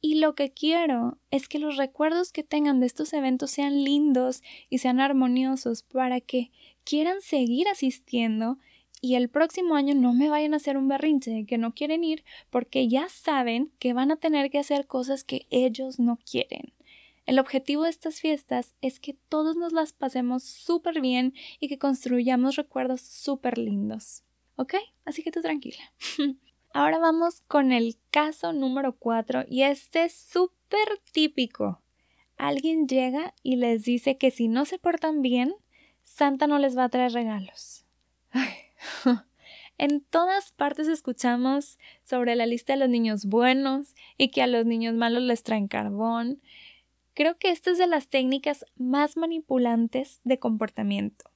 Y 0.00 0.16
lo 0.20 0.34
que 0.34 0.52
quiero 0.52 1.18
es 1.30 1.48
que 1.48 1.58
los 1.58 1.76
recuerdos 1.76 2.32
que 2.32 2.44
tengan 2.44 2.80
de 2.80 2.86
estos 2.86 3.12
eventos 3.12 3.50
sean 3.50 3.84
lindos 3.84 4.42
y 4.70 4.78
sean 4.78 5.00
armoniosos 5.00 5.82
para 5.82 6.20
que 6.20 6.52
quieran 6.84 7.20
seguir 7.20 7.66
asistiendo 7.68 8.58
y 9.00 9.14
el 9.14 9.28
próximo 9.28 9.76
año 9.76 9.94
no 9.94 10.12
me 10.12 10.28
vayan 10.28 10.54
a 10.54 10.56
hacer 10.56 10.76
un 10.76 10.88
berrinche 10.88 11.46
que 11.46 11.58
no 11.58 11.72
quieren 11.72 12.04
ir 12.04 12.24
porque 12.50 12.88
ya 12.88 13.08
saben 13.08 13.72
que 13.78 13.92
van 13.92 14.10
a 14.10 14.16
tener 14.16 14.50
que 14.50 14.58
hacer 14.58 14.86
cosas 14.86 15.24
que 15.24 15.46
ellos 15.50 15.98
no 15.98 16.18
quieren. 16.18 16.72
El 17.26 17.38
objetivo 17.38 17.82
de 17.82 17.90
estas 17.90 18.20
fiestas 18.20 18.74
es 18.80 19.00
que 19.00 19.12
todos 19.28 19.54
nos 19.54 19.72
las 19.72 19.92
pasemos 19.92 20.44
súper 20.44 21.00
bien 21.00 21.34
y 21.60 21.68
que 21.68 21.78
construyamos 21.78 22.56
recuerdos 22.56 23.02
súper 23.02 23.58
lindos. 23.58 24.24
¿Ok? 24.56 24.74
Así 25.04 25.22
que 25.22 25.30
tú 25.30 25.42
tranquila. 25.42 25.92
Ahora 26.72 26.98
vamos 26.98 27.42
con 27.42 27.70
el 27.70 27.96
caso 28.10 28.52
número 28.52 28.96
4 28.96 29.44
y 29.48 29.62
este 29.62 30.04
es 30.04 30.14
súper 30.14 30.88
típico. 31.12 31.82
Alguien 32.36 32.88
llega 32.88 33.34
y 33.42 33.56
les 33.56 33.84
dice 33.84 34.16
que 34.16 34.30
si 34.30 34.48
no 34.48 34.64
se 34.64 34.78
portan 34.78 35.22
bien, 35.22 35.54
Santa 36.04 36.46
no 36.46 36.58
les 36.58 36.78
va 36.78 36.84
a 36.84 36.88
traer 36.88 37.12
regalos. 37.12 37.84
En 39.78 40.00
todas 40.00 40.50
partes 40.50 40.88
escuchamos 40.88 41.78
sobre 42.02 42.34
la 42.34 42.46
lista 42.46 42.72
de 42.72 42.80
los 42.80 42.88
niños 42.88 43.26
buenos 43.26 43.94
y 44.16 44.30
que 44.30 44.42
a 44.42 44.48
los 44.48 44.66
niños 44.66 44.94
malos 44.94 45.22
les 45.22 45.44
traen 45.44 45.68
carbón. 45.68 46.42
Creo 47.14 47.38
que 47.38 47.50
esta 47.50 47.70
es 47.70 47.78
de 47.78 47.86
las 47.86 48.08
técnicas 48.08 48.66
más 48.76 49.16
manipulantes 49.16 50.20
de 50.24 50.40
comportamiento. 50.40 51.30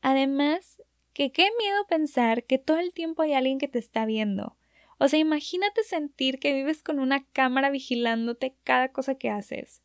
Además, 0.00 0.82
que 1.12 1.30
qué 1.30 1.48
miedo 1.58 1.86
pensar 1.86 2.44
que 2.44 2.58
todo 2.58 2.78
el 2.78 2.94
tiempo 2.94 3.20
hay 3.20 3.34
alguien 3.34 3.58
que 3.58 3.68
te 3.68 3.78
está 3.78 4.06
viendo. 4.06 4.56
O 4.98 5.08
sea, 5.08 5.18
imagínate 5.18 5.82
sentir 5.82 6.38
que 6.38 6.54
vives 6.54 6.82
con 6.82 6.98
una 6.98 7.24
cámara 7.32 7.68
vigilándote 7.68 8.56
cada 8.64 8.92
cosa 8.92 9.16
que 9.16 9.28
haces. 9.28 9.82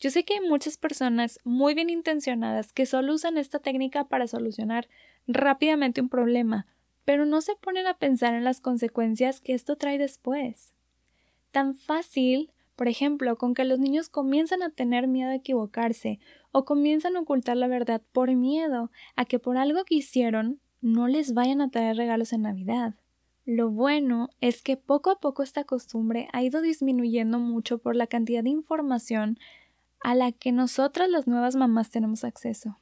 Yo 0.00 0.10
sé 0.10 0.24
que 0.24 0.34
hay 0.34 0.48
muchas 0.48 0.76
personas 0.76 1.40
muy 1.42 1.74
bien 1.74 1.90
intencionadas 1.90 2.72
que 2.72 2.86
solo 2.86 3.14
usan 3.14 3.36
esta 3.36 3.58
técnica 3.58 4.04
para 4.04 4.28
solucionar 4.28 4.88
rápidamente 5.26 6.00
un 6.00 6.08
problema, 6.08 6.66
pero 7.04 7.26
no 7.26 7.40
se 7.40 7.56
ponen 7.56 7.86
a 7.86 7.98
pensar 7.98 8.34
en 8.34 8.44
las 8.44 8.60
consecuencias 8.60 9.40
que 9.40 9.54
esto 9.54 9.76
trae 9.76 9.98
después. 9.98 10.72
Tan 11.50 11.74
fácil, 11.74 12.52
por 12.76 12.86
ejemplo, 12.86 13.36
con 13.38 13.54
que 13.54 13.64
los 13.64 13.80
niños 13.80 14.08
comienzan 14.08 14.62
a 14.62 14.70
tener 14.70 15.08
miedo 15.08 15.30
a 15.30 15.34
equivocarse 15.34 16.20
o 16.52 16.64
comienzan 16.64 17.16
a 17.16 17.20
ocultar 17.20 17.56
la 17.56 17.66
verdad 17.66 18.00
por 18.12 18.32
miedo 18.34 18.92
a 19.16 19.24
que 19.24 19.40
por 19.40 19.56
algo 19.56 19.84
que 19.84 19.96
hicieron 19.96 20.60
no 20.80 21.08
les 21.08 21.34
vayan 21.34 21.60
a 21.60 21.70
traer 21.70 21.96
regalos 21.96 22.32
en 22.32 22.42
Navidad. 22.42 22.94
Lo 23.44 23.70
bueno 23.70 24.28
es 24.40 24.62
que 24.62 24.76
poco 24.76 25.10
a 25.10 25.18
poco 25.18 25.42
esta 25.42 25.64
costumbre 25.64 26.28
ha 26.32 26.42
ido 26.42 26.60
disminuyendo 26.60 27.40
mucho 27.40 27.78
por 27.78 27.96
la 27.96 28.06
cantidad 28.06 28.44
de 28.44 28.50
información 28.50 29.38
a 30.00 30.14
la 30.14 30.32
que 30.32 30.52
nosotras 30.52 31.08
las 31.08 31.26
nuevas 31.26 31.56
mamás 31.56 31.90
tenemos 31.90 32.24
acceso. 32.24 32.78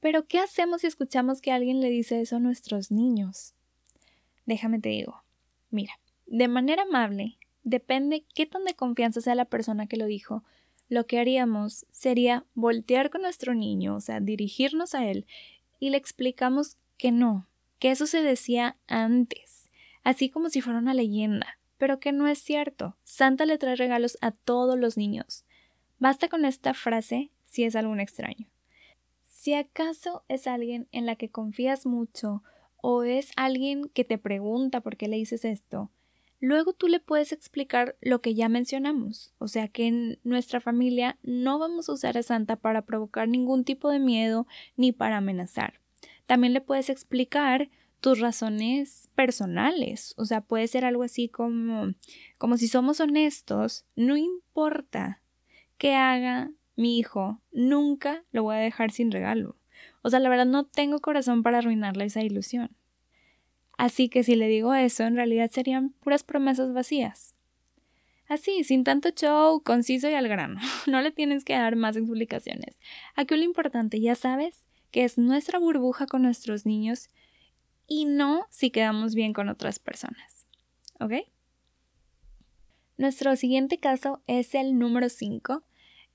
Pero 0.00 0.26
¿qué 0.26 0.38
hacemos 0.38 0.82
si 0.82 0.86
escuchamos 0.86 1.40
que 1.40 1.52
alguien 1.52 1.80
le 1.80 1.90
dice 1.90 2.20
eso 2.20 2.36
a 2.36 2.40
nuestros 2.40 2.90
niños? 2.90 3.54
Déjame 4.44 4.78
te 4.78 4.90
digo. 4.90 5.22
Mira, 5.70 5.98
de 6.26 6.48
manera 6.48 6.82
amable, 6.82 7.38
depende 7.64 8.24
qué 8.34 8.46
tan 8.46 8.64
de 8.64 8.74
confianza 8.74 9.20
sea 9.20 9.34
la 9.34 9.46
persona 9.46 9.86
que 9.86 9.96
lo 9.96 10.06
dijo, 10.06 10.44
lo 10.88 11.06
que 11.06 11.18
haríamos 11.18 11.86
sería 11.90 12.44
voltear 12.54 13.10
con 13.10 13.22
nuestro 13.22 13.54
niño, 13.54 13.96
o 13.96 14.00
sea, 14.00 14.20
dirigirnos 14.20 14.94
a 14.94 15.06
él, 15.06 15.26
y 15.80 15.90
le 15.90 15.96
explicamos 15.96 16.76
que 16.96 17.10
no, 17.10 17.48
que 17.78 17.90
eso 17.90 18.06
se 18.06 18.22
decía 18.22 18.76
antes, 18.86 19.68
así 20.04 20.30
como 20.30 20.48
si 20.48 20.60
fuera 20.60 20.78
una 20.78 20.94
leyenda, 20.94 21.58
pero 21.78 21.98
que 21.98 22.12
no 22.12 22.28
es 22.28 22.38
cierto. 22.38 22.96
Santa 23.02 23.44
le 23.46 23.58
trae 23.58 23.76
regalos 23.76 24.16
a 24.20 24.30
todos 24.30 24.78
los 24.78 24.96
niños. 24.96 25.44
Basta 25.98 26.28
con 26.28 26.44
esta 26.44 26.74
frase 26.74 27.30
si 27.44 27.64
es 27.64 27.74
algún 27.74 28.00
extraño. 28.00 28.46
Si 29.22 29.54
acaso 29.54 30.24
es 30.28 30.46
alguien 30.46 30.88
en 30.92 31.06
la 31.06 31.16
que 31.16 31.30
confías 31.30 31.86
mucho 31.86 32.42
o 32.76 33.04
es 33.04 33.30
alguien 33.36 33.88
que 33.94 34.04
te 34.04 34.18
pregunta 34.18 34.80
por 34.80 34.96
qué 34.96 35.08
le 35.08 35.16
dices 35.16 35.44
esto, 35.44 35.90
luego 36.40 36.72
tú 36.72 36.88
le 36.88 37.00
puedes 37.00 37.32
explicar 37.32 37.96
lo 38.00 38.20
que 38.20 38.34
ya 38.34 38.48
mencionamos, 38.48 39.32
o 39.38 39.48
sea 39.48 39.68
que 39.68 39.86
en 39.86 40.18
nuestra 40.22 40.60
familia 40.60 41.18
no 41.22 41.58
vamos 41.58 41.88
a 41.88 41.92
usar 41.92 42.18
a 42.18 42.22
Santa 42.22 42.56
para 42.56 42.82
provocar 42.82 43.28
ningún 43.28 43.64
tipo 43.64 43.88
de 43.88 43.98
miedo 43.98 44.46
ni 44.76 44.92
para 44.92 45.16
amenazar. 45.16 45.80
También 46.26 46.52
le 46.52 46.60
puedes 46.60 46.90
explicar 46.90 47.70
tus 48.00 48.20
razones 48.20 49.08
personales, 49.14 50.12
o 50.18 50.26
sea, 50.26 50.42
puede 50.42 50.68
ser 50.68 50.84
algo 50.84 51.02
así 51.02 51.28
como 51.28 51.94
como 52.36 52.58
si 52.58 52.68
somos 52.68 53.00
honestos, 53.00 53.86
no 53.96 54.16
importa 54.16 55.22
que 55.78 55.94
haga 55.94 56.50
mi 56.76 56.98
hijo, 56.98 57.40
nunca 57.52 58.24
lo 58.32 58.42
voy 58.42 58.56
a 58.56 58.60
dejar 58.60 58.90
sin 58.90 59.10
regalo. 59.10 59.56
O 60.02 60.10
sea, 60.10 60.20
la 60.20 60.28
verdad 60.28 60.46
no 60.46 60.64
tengo 60.66 61.00
corazón 61.00 61.42
para 61.42 61.58
arruinarle 61.58 62.04
esa 62.04 62.22
ilusión. 62.22 62.70
Así 63.76 64.08
que 64.08 64.22
si 64.22 64.36
le 64.36 64.48
digo 64.48 64.74
eso, 64.74 65.04
en 65.04 65.16
realidad 65.16 65.50
serían 65.50 65.90
puras 65.90 66.22
promesas 66.22 66.72
vacías. 66.72 67.34
Así, 68.28 68.64
sin 68.64 68.84
tanto 68.84 69.10
show, 69.10 69.62
conciso 69.62 70.08
y 70.08 70.14
al 70.14 70.28
grano. 70.28 70.60
No 70.86 71.00
le 71.00 71.12
tienes 71.12 71.44
que 71.44 71.54
dar 71.54 71.76
más 71.76 71.96
explicaciones. 71.96 72.80
Aquí 73.14 73.36
lo 73.36 73.44
importante, 73.44 74.00
ya 74.00 74.14
sabes, 74.14 74.66
que 74.90 75.04
es 75.04 75.18
nuestra 75.18 75.58
burbuja 75.58 76.06
con 76.06 76.22
nuestros 76.22 76.66
niños 76.66 77.08
y 77.86 78.04
no 78.04 78.46
si 78.50 78.70
quedamos 78.70 79.14
bien 79.14 79.32
con 79.32 79.48
otras 79.48 79.78
personas. 79.78 80.46
¿Ok? 80.98 81.12
Nuestro 82.98 83.36
siguiente 83.36 83.78
caso 83.78 84.22
es 84.26 84.54
el 84.54 84.78
número 84.78 85.10
5 85.10 85.62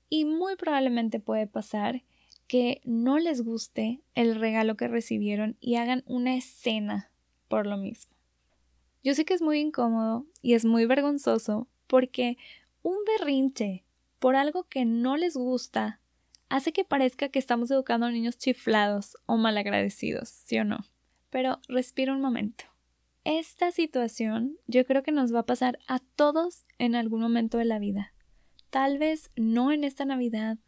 y 0.08 0.24
muy 0.24 0.56
probablemente 0.56 1.20
puede 1.20 1.46
pasar 1.46 2.02
que 2.48 2.80
no 2.84 3.18
les 3.18 3.42
guste 3.42 4.00
el 4.14 4.34
regalo 4.34 4.76
que 4.76 4.88
recibieron 4.88 5.56
y 5.60 5.76
hagan 5.76 6.02
una 6.06 6.34
escena 6.34 7.10
por 7.48 7.66
lo 7.66 7.76
mismo. 7.76 8.14
Yo 9.04 9.14
sé 9.14 9.24
que 9.24 9.34
es 9.34 9.42
muy 9.42 9.60
incómodo 9.60 10.26
y 10.42 10.54
es 10.54 10.64
muy 10.64 10.84
vergonzoso 10.86 11.68
porque 11.86 12.36
un 12.82 12.96
berrinche 13.06 13.84
por 14.18 14.34
algo 14.34 14.64
que 14.64 14.84
no 14.84 15.16
les 15.16 15.36
gusta 15.36 16.00
hace 16.48 16.72
que 16.72 16.84
parezca 16.84 17.28
que 17.28 17.38
estamos 17.38 17.70
educando 17.70 18.06
a 18.06 18.10
niños 18.10 18.38
chiflados 18.38 19.16
o 19.26 19.36
malagradecidos, 19.36 20.28
¿sí 20.28 20.58
o 20.58 20.64
no? 20.64 20.84
Pero 21.30 21.60
respira 21.68 22.12
un 22.12 22.20
momento. 22.20 22.71
Esta 23.24 23.70
situación 23.70 24.58
yo 24.66 24.84
creo 24.84 25.04
que 25.04 25.12
nos 25.12 25.32
va 25.32 25.40
a 25.40 25.46
pasar 25.46 25.78
a 25.86 26.00
todos 26.00 26.64
en 26.78 26.96
algún 26.96 27.20
momento 27.20 27.58
de 27.58 27.64
la 27.64 27.78
vida. 27.78 28.12
Tal 28.70 28.98
vez 28.98 29.30
no 29.36 29.70
en 29.70 29.84
esta 29.84 30.04
Navidad 30.04 30.58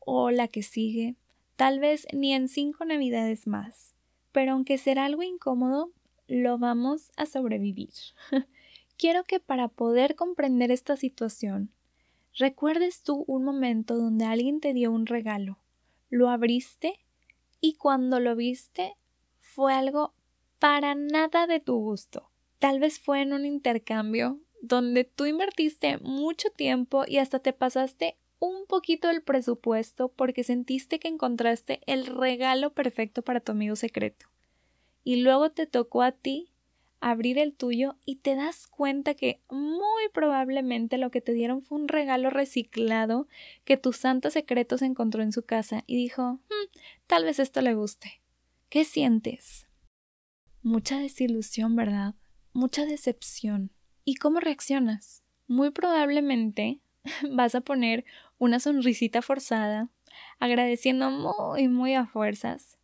o 0.00 0.30
la 0.30 0.48
que 0.48 0.62
sigue, 0.62 1.16
tal 1.56 1.80
vez 1.80 2.06
ni 2.12 2.34
en 2.34 2.48
cinco 2.48 2.84
Navidades 2.84 3.46
más. 3.46 3.94
Pero 4.32 4.52
aunque 4.52 4.76
será 4.76 5.06
algo 5.06 5.22
incómodo, 5.22 5.92
lo 6.26 6.58
vamos 6.58 7.10
a 7.16 7.24
sobrevivir. 7.24 7.94
Quiero 8.98 9.24
que 9.24 9.40
para 9.40 9.68
poder 9.68 10.14
comprender 10.14 10.70
esta 10.70 10.96
situación, 10.96 11.72
recuerdes 12.36 13.02
tú 13.02 13.24
un 13.26 13.44
momento 13.44 13.96
donde 13.96 14.26
alguien 14.26 14.60
te 14.60 14.74
dio 14.74 14.92
un 14.92 15.06
regalo, 15.06 15.58
lo 16.10 16.28
abriste 16.28 17.00
y 17.62 17.76
cuando 17.76 18.20
lo 18.20 18.36
viste 18.36 18.92
fue 19.38 19.72
algo 19.72 20.12
para 20.64 20.94
nada 20.94 21.46
de 21.46 21.60
tu 21.60 21.76
gusto. 21.76 22.30
Tal 22.58 22.80
vez 22.80 22.98
fue 22.98 23.20
en 23.20 23.34
un 23.34 23.44
intercambio 23.44 24.40
donde 24.62 25.04
tú 25.04 25.26
invertiste 25.26 25.98
mucho 25.98 26.48
tiempo 26.48 27.04
y 27.06 27.18
hasta 27.18 27.38
te 27.38 27.52
pasaste 27.52 28.16
un 28.38 28.64
poquito 28.66 29.08
del 29.08 29.20
presupuesto 29.20 30.08
porque 30.08 30.42
sentiste 30.42 30.98
que 30.98 31.08
encontraste 31.08 31.82
el 31.84 32.06
regalo 32.06 32.72
perfecto 32.72 33.20
para 33.20 33.40
tu 33.40 33.52
amigo 33.52 33.76
secreto. 33.76 34.24
Y 35.02 35.16
luego 35.16 35.50
te 35.50 35.66
tocó 35.66 36.00
a 36.00 36.12
ti 36.12 36.48
abrir 36.98 37.36
el 37.36 37.52
tuyo 37.52 37.96
y 38.06 38.16
te 38.16 38.34
das 38.34 38.66
cuenta 38.66 39.12
que 39.12 39.42
muy 39.50 40.08
probablemente 40.14 40.96
lo 40.96 41.10
que 41.10 41.20
te 41.20 41.34
dieron 41.34 41.60
fue 41.60 41.76
un 41.76 41.88
regalo 41.88 42.30
reciclado 42.30 43.28
que 43.66 43.76
tu 43.76 43.92
santo 43.92 44.30
secreto 44.30 44.78
se 44.78 44.86
encontró 44.86 45.22
en 45.22 45.32
su 45.32 45.42
casa 45.42 45.84
y 45.86 45.96
dijo 45.96 46.40
hmm, 46.48 46.78
tal 47.06 47.24
vez 47.24 47.38
esto 47.38 47.60
le 47.60 47.74
guste. 47.74 48.22
¿Qué 48.70 48.86
sientes? 48.86 49.63
Mucha 50.64 50.98
desilusión, 50.98 51.76
¿verdad? 51.76 52.14
Mucha 52.52 52.86
decepción. 52.86 53.70
¿Y 54.04 54.16
cómo 54.16 54.40
reaccionas? 54.40 55.22
Muy 55.46 55.70
probablemente 55.70 56.80
vas 57.30 57.54
a 57.54 57.60
poner 57.60 58.04
una 58.38 58.58
sonrisita 58.58 59.22
forzada, 59.22 59.90
agradeciendo 60.40 61.10
muy, 61.10 61.68
muy 61.68 61.94
a 61.94 62.06
fuerzas 62.06 62.78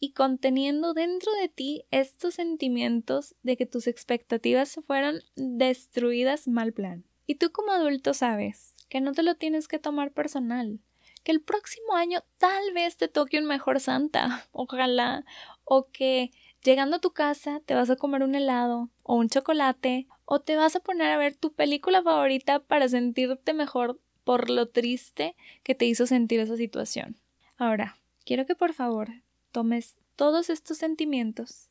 y 0.00 0.12
conteniendo 0.12 0.94
dentro 0.94 1.32
de 1.40 1.48
ti 1.48 1.84
estos 1.92 2.34
sentimientos 2.34 3.36
de 3.42 3.56
que 3.56 3.66
tus 3.66 3.86
expectativas 3.86 4.80
fueron 4.86 5.20
destruidas 5.36 6.48
mal 6.48 6.72
plan. 6.72 7.04
Y 7.26 7.36
tú 7.36 7.52
como 7.52 7.70
adulto 7.70 8.14
sabes 8.14 8.74
que 8.88 9.00
no 9.00 9.12
te 9.12 9.22
lo 9.22 9.36
tienes 9.36 9.68
que 9.68 9.78
tomar 9.78 10.12
personal, 10.12 10.80
que 11.22 11.30
el 11.30 11.40
próximo 11.40 11.94
año 11.94 12.24
tal 12.38 12.72
vez 12.74 12.96
te 12.96 13.06
toque 13.06 13.38
un 13.38 13.46
mejor 13.46 13.78
Santa, 13.78 14.48
ojalá, 14.52 15.24
o 15.64 15.88
que 15.90 16.32
Llegando 16.62 16.96
a 16.96 17.00
tu 17.00 17.12
casa 17.12 17.60
te 17.64 17.74
vas 17.74 17.90
a 17.90 17.96
comer 17.96 18.22
un 18.22 18.36
helado 18.36 18.88
o 19.02 19.16
un 19.16 19.28
chocolate 19.28 20.06
o 20.24 20.40
te 20.40 20.54
vas 20.56 20.76
a 20.76 20.80
poner 20.80 21.10
a 21.10 21.18
ver 21.18 21.34
tu 21.34 21.52
película 21.52 22.02
favorita 22.02 22.60
para 22.60 22.88
sentirte 22.88 23.52
mejor 23.52 24.00
por 24.22 24.48
lo 24.48 24.68
triste 24.68 25.34
que 25.64 25.74
te 25.74 25.86
hizo 25.86 26.06
sentir 26.06 26.38
esa 26.38 26.56
situación. 26.56 27.16
Ahora, 27.56 27.98
quiero 28.24 28.46
que 28.46 28.54
por 28.54 28.74
favor 28.74 29.08
tomes 29.50 29.96
todos 30.14 30.50
estos 30.50 30.78
sentimientos, 30.78 31.68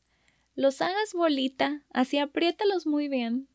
los 0.55 0.81
hagas 0.81 1.13
bolita, 1.13 1.83
así 1.93 2.17
apriétalos 2.17 2.85
muy 2.85 3.07
bien 3.07 3.47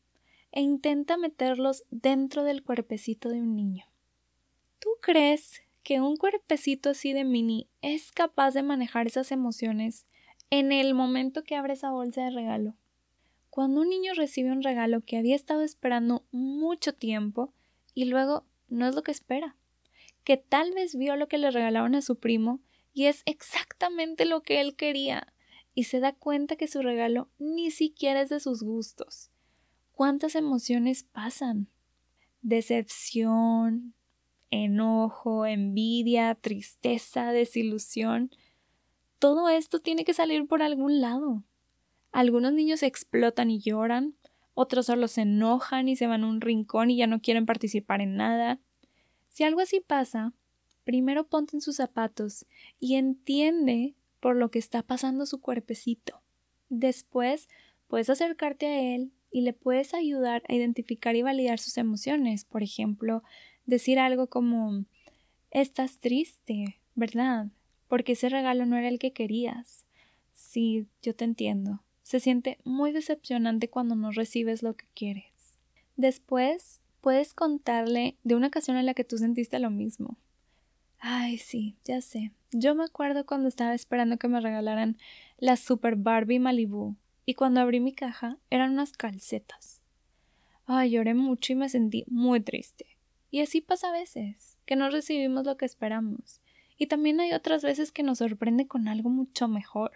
e 0.51 0.61
intenta 0.61 1.17
meterlos 1.17 1.83
dentro 1.91 2.43
del 2.43 2.63
cuerpecito 2.63 3.29
de 3.29 3.41
un 3.41 3.55
niño. 3.55 3.85
¿Tú 4.79 4.89
crees 5.01 5.61
que 5.83 6.01
un 6.01 6.17
cuerpecito 6.17 6.89
así 6.89 7.13
de 7.13 7.23
mini 7.23 7.67
es 7.81 8.11
capaz 8.11 8.55
de 8.55 8.63
manejar 8.63 9.05
esas 9.05 9.31
emociones 9.31 10.07
en 10.49 10.71
el 10.71 10.93
momento 10.93 11.43
que 11.43 11.55
abre 11.55 11.73
esa 11.73 11.91
bolsa 11.91 12.23
de 12.23 12.31
regalo? 12.31 12.75
Cuando 13.49 13.81
un 13.81 13.89
niño 13.89 14.13
recibe 14.13 14.51
un 14.51 14.63
regalo 14.63 15.01
que 15.01 15.17
había 15.17 15.35
estado 15.35 15.61
esperando 15.61 16.25
mucho 16.31 16.93
tiempo 16.93 17.53
y 17.93 18.05
luego 18.05 18.45
no 18.67 18.87
es 18.87 18.95
lo 18.95 19.03
que 19.03 19.11
espera, 19.11 19.55
que 20.23 20.37
tal 20.37 20.71
vez 20.73 20.95
vio 20.95 21.15
lo 21.15 21.27
que 21.27 21.37
le 21.37 21.51
regalaron 21.51 21.95
a 21.95 22.01
su 22.01 22.19
primo 22.19 22.59
y 22.93 23.05
es 23.05 23.23
exactamente 23.25 24.25
lo 24.25 24.41
que 24.41 24.61
él 24.61 24.75
quería 24.75 25.33
y 25.73 25.83
se 25.83 25.99
da 25.99 26.13
cuenta 26.13 26.55
que 26.55 26.67
su 26.67 26.81
regalo 26.81 27.29
ni 27.37 27.71
siquiera 27.71 28.21
es 28.21 28.29
de 28.29 28.39
sus 28.39 28.63
gustos. 28.63 29.31
¿Cuántas 29.91 30.35
emociones 30.35 31.03
pasan? 31.03 31.69
Decepción, 32.41 33.93
enojo, 34.49 35.45
envidia, 35.45 36.35
tristeza, 36.35 37.31
desilusión. 37.31 38.31
Todo 39.19 39.49
esto 39.49 39.79
tiene 39.79 40.05
que 40.05 40.13
salir 40.13 40.47
por 40.47 40.61
algún 40.61 41.01
lado. 41.01 41.43
Algunos 42.11 42.53
niños 42.53 42.83
explotan 42.83 43.51
y 43.51 43.59
lloran, 43.59 44.15
otros 44.53 44.87
solo 44.87 45.07
se 45.07 45.21
enojan 45.21 45.87
y 45.87 45.95
se 45.95 46.07
van 46.07 46.23
a 46.23 46.27
un 46.27 46.41
rincón 46.41 46.89
y 46.89 46.97
ya 46.97 47.07
no 47.07 47.21
quieren 47.21 47.45
participar 47.45 48.01
en 48.01 48.15
nada. 48.15 48.59
Si 49.29 49.43
algo 49.43 49.61
así 49.61 49.81
pasa, 49.81 50.33
primero 50.83 51.27
ponte 51.27 51.55
en 51.55 51.61
sus 51.61 51.75
zapatos 51.75 52.45
y 52.79 52.95
entiende 52.95 53.95
por 54.19 54.35
lo 54.35 54.49
que 54.49 54.59
está 54.59 54.81
pasando 54.83 55.25
su 55.25 55.41
cuerpecito. 55.41 56.21
Después 56.69 57.47
puedes 57.87 58.09
acercarte 58.09 58.65
a 58.65 58.95
él 58.95 59.11
y 59.31 59.41
le 59.41 59.53
puedes 59.53 59.93
ayudar 59.93 60.43
a 60.47 60.55
identificar 60.55 61.15
y 61.15 61.21
validar 61.21 61.59
sus 61.59 61.77
emociones. 61.77 62.45
Por 62.45 62.63
ejemplo, 62.63 63.23
decir 63.65 63.99
algo 63.99 64.27
como 64.27 64.85
Estás 65.51 65.99
triste, 65.99 66.81
¿verdad? 66.93 67.47
Porque 67.87 68.13
ese 68.13 68.29
regalo 68.29 68.65
no 68.65 68.77
era 68.77 68.87
el 68.87 68.99
que 68.99 69.13
querías. 69.13 69.85
Sí, 70.33 70.87
yo 71.01 71.15
te 71.15 71.25
entiendo. 71.25 71.83
Se 72.03 72.19
siente 72.19 72.59
muy 72.63 72.91
decepcionante 72.91 73.69
cuando 73.69 73.95
no 73.95 74.11
recibes 74.11 74.63
lo 74.63 74.75
que 74.75 74.85
quieres. 74.93 75.57
Después 75.95 76.81
puedes 77.01 77.33
contarle 77.33 78.15
de 78.23 78.35
una 78.35 78.47
ocasión 78.47 78.77
en 78.77 78.85
la 78.85 78.93
que 78.93 79.03
tú 79.03 79.17
sentiste 79.17 79.59
lo 79.59 79.69
mismo. 79.69 80.17
Ay, 80.99 81.37
sí, 81.37 81.75
ya 81.85 82.01
sé. 82.01 82.31
Yo 82.51 82.75
me 82.75 82.83
acuerdo 82.83 83.25
cuando 83.25 83.47
estaba 83.47 83.73
esperando 83.73 84.17
que 84.17 84.27
me 84.27 84.41
regalaran 84.41 84.97
la 85.37 85.57
Super 85.57 85.95
Barbie 85.95 86.39
Malibu 86.39 86.95
y 87.25 87.33
cuando 87.33 87.59
abrí 87.59 87.79
mi 87.79 87.93
caja 87.93 88.37
eran 88.49 88.71
unas 88.71 88.93
calcetas. 88.93 89.81
Ay, 90.65 90.91
lloré 90.91 91.13
mucho 91.13 91.53
y 91.53 91.55
me 91.55 91.69
sentí 91.69 92.03
muy 92.07 92.39
triste. 92.41 92.85
Y 93.31 93.41
así 93.41 93.61
pasa 93.61 93.89
a 93.89 93.91
veces, 93.91 94.57
que 94.65 94.75
no 94.75 94.89
recibimos 94.89 95.45
lo 95.45 95.57
que 95.57 95.65
esperamos. 95.65 96.41
Y 96.77 96.87
también 96.87 97.19
hay 97.19 97.33
otras 97.33 97.63
veces 97.63 97.91
que 97.91 98.03
nos 98.03 98.19
sorprende 98.19 98.67
con 98.67 98.87
algo 98.87 99.09
mucho 99.09 99.47
mejor. 99.47 99.91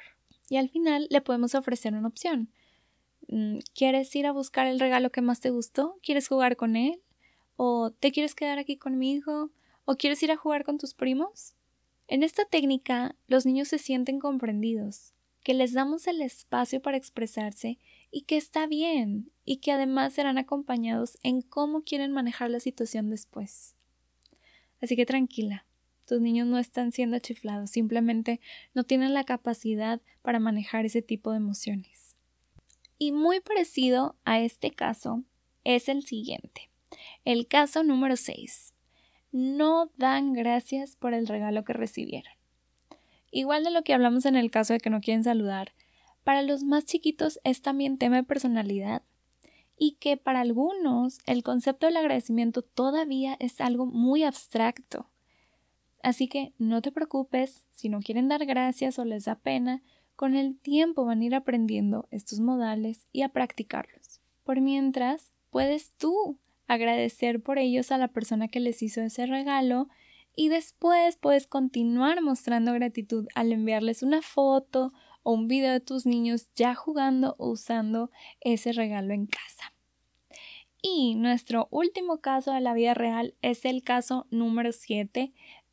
Y 0.50 0.58
al 0.58 0.70
final 0.70 1.08
le 1.10 1.22
podemos 1.22 1.56
ofrecer 1.56 1.94
una 1.94 2.08
opción. 2.08 2.50
Mm, 3.28 3.60
¿Quieres 3.74 4.16
ir 4.16 4.26
a 4.26 4.32
buscar 4.32 4.68
el 4.68 4.80
regalo 4.80 5.12
que 5.12 5.22
más 5.22 5.40
te 5.40 5.52
gustó? 5.52 5.98
¿Quieres 6.04 6.28
jugar 6.28 6.58
con 6.58 6.76
él? 6.76 7.02
¿O 7.56 7.92
te 7.92 8.12
quieres 8.12 8.36
quedar 8.36 8.58
aquí 8.58 8.77
conmigo? 8.77 9.51
¿O 9.86 9.96
quieres 9.96 10.22
ir 10.24 10.32
a 10.32 10.38
jugar 10.38 10.64
con 10.64 10.77
tus 10.77 10.94
primos? 10.94 11.53
En 12.08 12.24
esta 12.24 12.44
técnica, 12.44 13.16
los 13.27 13.46
niños 13.46 13.70
se 13.70 13.77
sienten 13.77 14.20
comprendidos, 14.20 15.14
que 15.44 15.53
les 15.53 15.72
damos 15.72 16.08
el 16.08 16.22
espacio 16.22 16.82
para 16.82 16.98
expresarse 16.98 17.79
y 18.12 18.24
que 18.24 18.36
está 18.36 18.68
bien, 18.68 19.32
y 19.46 19.58
que 19.58 19.72
además 19.72 20.12
serán 20.12 20.38
acompañados 20.38 21.18
en 21.24 21.42
cómo 21.42 21.84
quieren 21.84 22.12
manejar 22.12 22.50
la 22.50 22.60
situación 22.60 23.10
después. 23.10 23.75
Así 24.82 24.98
que 24.98 25.05
tranquila, 25.05 25.66
tus 26.12 26.20
niños 26.20 26.46
no 26.46 26.58
están 26.58 26.92
siendo 26.92 27.18
chiflados, 27.20 27.70
simplemente 27.70 28.42
no 28.74 28.84
tienen 28.84 29.14
la 29.14 29.24
capacidad 29.24 30.02
para 30.22 30.40
manejar 30.40 30.84
ese 30.84 31.02
tipo 31.02 31.32
de 31.32 31.38
emociones. 31.38 32.18
Y 32.98 33.14
muy 33.14 33.40
parecido 33.40 34.18
a 34.26 34.42
este 34.42 34.72
caso 34.72 35.24
es 35.64 35.88
el 35.88 36.04
siguiente. 36.04 36.70
El 37.24 37.48
caso 37.48 37.86
número 37.86 38.18
6. 38.18 38.74
No 39.32 39.90
dan 39.96 40.34
gracias 40.34 40.98
por 40.98 41.14
el 41.14 41.28
regalo 41.28 41.64
que 41.64 41.72
recibieron. 41.72 42.34
Igual 43.32 43.64
de 43.64 43.72
lo 43.72 43.84
que 43.84 43.94
hablamos 43.94 44.26
en 44.26 44.36
el 44.36 44.52
caso 44.52 44.74
de 44.74 44.82
que 44.82 44.90
no 44.90 45.00
quieren 45.00 45.24
saludar, 45.24 45.72
para 46.26 46.42
los 46.42 46.66
más 46.66 46.84
chiquitos 46.84 47.40
es 47.46 47.62
también 47.62 47.98
tema 47.98 48.18
de 48.18 48.24
personalidad 48.24 49.02
y 49.78 49.94
que 49.94 50.18
para 50.18 50.42
algunos 50.42 51.20
el 51.26 51.42
concepto 51.42 51.86
del 51.86 51.96
agradecimiento 51.96 52.64
todavía 52.64 53.38
es 53.40 53.62
algo 53.62 53.86
muy 53.86 54.26
abstracto. 54.26 55.11
Así 56.03 56.27
que 56.27 56.53
no 56.57 56.81
te 56.81 56.92
preocupes 56.92 57.66
si 57.72 57.90
no 57.90 58.00
quieren 58.00 58.27
dar 58.27 58.46
gracias 58.46 59.00
o 59.00 59.05
les 59.05 59.25
da 59.25 59.35
pena, 59.35 59.83
con 60.16 60.35
el 60.35 60.57
tiempo 60.57 61.05
van 61.05 61.22
a 61.22 61.25
ir 61.25 61.35
aprendiendo 61.35 62.07
estos 62.11 62.40
modales 62.40 63.07
y 63.11 63.24
a 63.24 63.29
practicarlos. 63.29 64.22
Por 64.44 64.61
mientras, 64.61 65.31
puedes 65.50 65.92
tú 65.98 66.37
agradecer 66.68 67.42
por 67.42 67.57
ellos 67.57 67.92
a 67.92 67.98
la 67.98 68.07
persona 68.07 68.48
que 68.48 68.59
les 68.59 68.81
hizo 68.81 69.01
ese 69.01 69.25
regalo 69.25 69.90
y 70.35 70.50
después 70.50 71.18
puedes 71.18 71.48
continuar 71.48 72.22
mostrando 72.22 72.74
gratitud 72.74 73.27
al 73.35 73.51
enviarles 73.51 74.03
una 74.03 74.22
foto 74.22 74.94
o 75.24 75.33
un 75.33 75.48
video 75.48 75.74
de 75.74 75.79
tus 75.81 76.05
niños 76.05 76.50
ya 76.55 76.74
jugando 76.74 77.35
o 77.37 77.50
usando 77.50 78.11
ese 78.40 78.72
regalo 78.72 79.14
en 79.14 79.27
casa. 79.27 79.74
Y 80.81 81.16
nuestro 81.16 81.68
último 81.70 82.22
caso 82.22 82.53
de 82.53 82.61
la 82.61 82.74
vida 82.74 82.96
real 82.96 83.35
es 83.42 83.66
el 83.66 83.83
caso 83.83 84.25
número 84.31 84.72
7. 84.72 85.31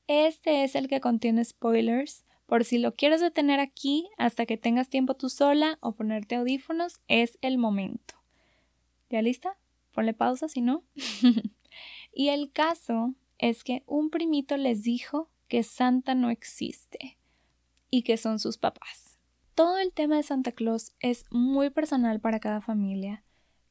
Este 0.09 0.65
es 0.65 0.75
el 0.75 0.89
que 0.89 1.03
contiene 1.03 1.45
spoilers, 1.45 2.25
por 2.47 2.65
si 2.65 2.79
lo 2.79 2.95
quieres 2.95 3.21
detener 3.21 3.61
aquí 3.61 4.09
hasta 4.17 4.47
que 4.47 4.57
tengas 4.57 4.89
tiempo 4.89 5.13
tú 5.13 5.29
sola 5.29 5.77
o 5.83 5.93
ponerte 5.93 6.37
audífonos, 6.37 6.99
es 7.09 7.39
el 7.43 7.59
momento. 7.59 8.15
¿Ya 9.11 9.21
lista? 9.21 9.59
Ponle 9.93 10.15
pausa 10.15 10.49
si 10.49 10.63
no. 10.63 10.83
y 12.13 12.29
el 12.29 12.51
caso 12.51 13.15
es 13.37 13.65
que 13.65 13.83
un 13.87 14.09
primito 14.09 14.57
les 14.57 14.83
dijo 14.83 15.31
que 15.47 15.63
Santa 15.63 16.15
no 16.15 16.31
existe 16.31 17.19
y 17.91 18.03
que 18.03 18.17
son 18.17 18.39
sus 18.39 18.57
papás. 18.57 19.19
Todo 19.55 19.77
el 19.77 19.93
tema 19.93 20.17
de 20.17 20.23
Santa 20.23 20.53
Claus 20.53 20.95
es 21.01 21.27
muy 21.31 21.69
personal 21.69 22.19
para 22.19 22.41
cada 22.41 22.63
familia. 22.63 23.25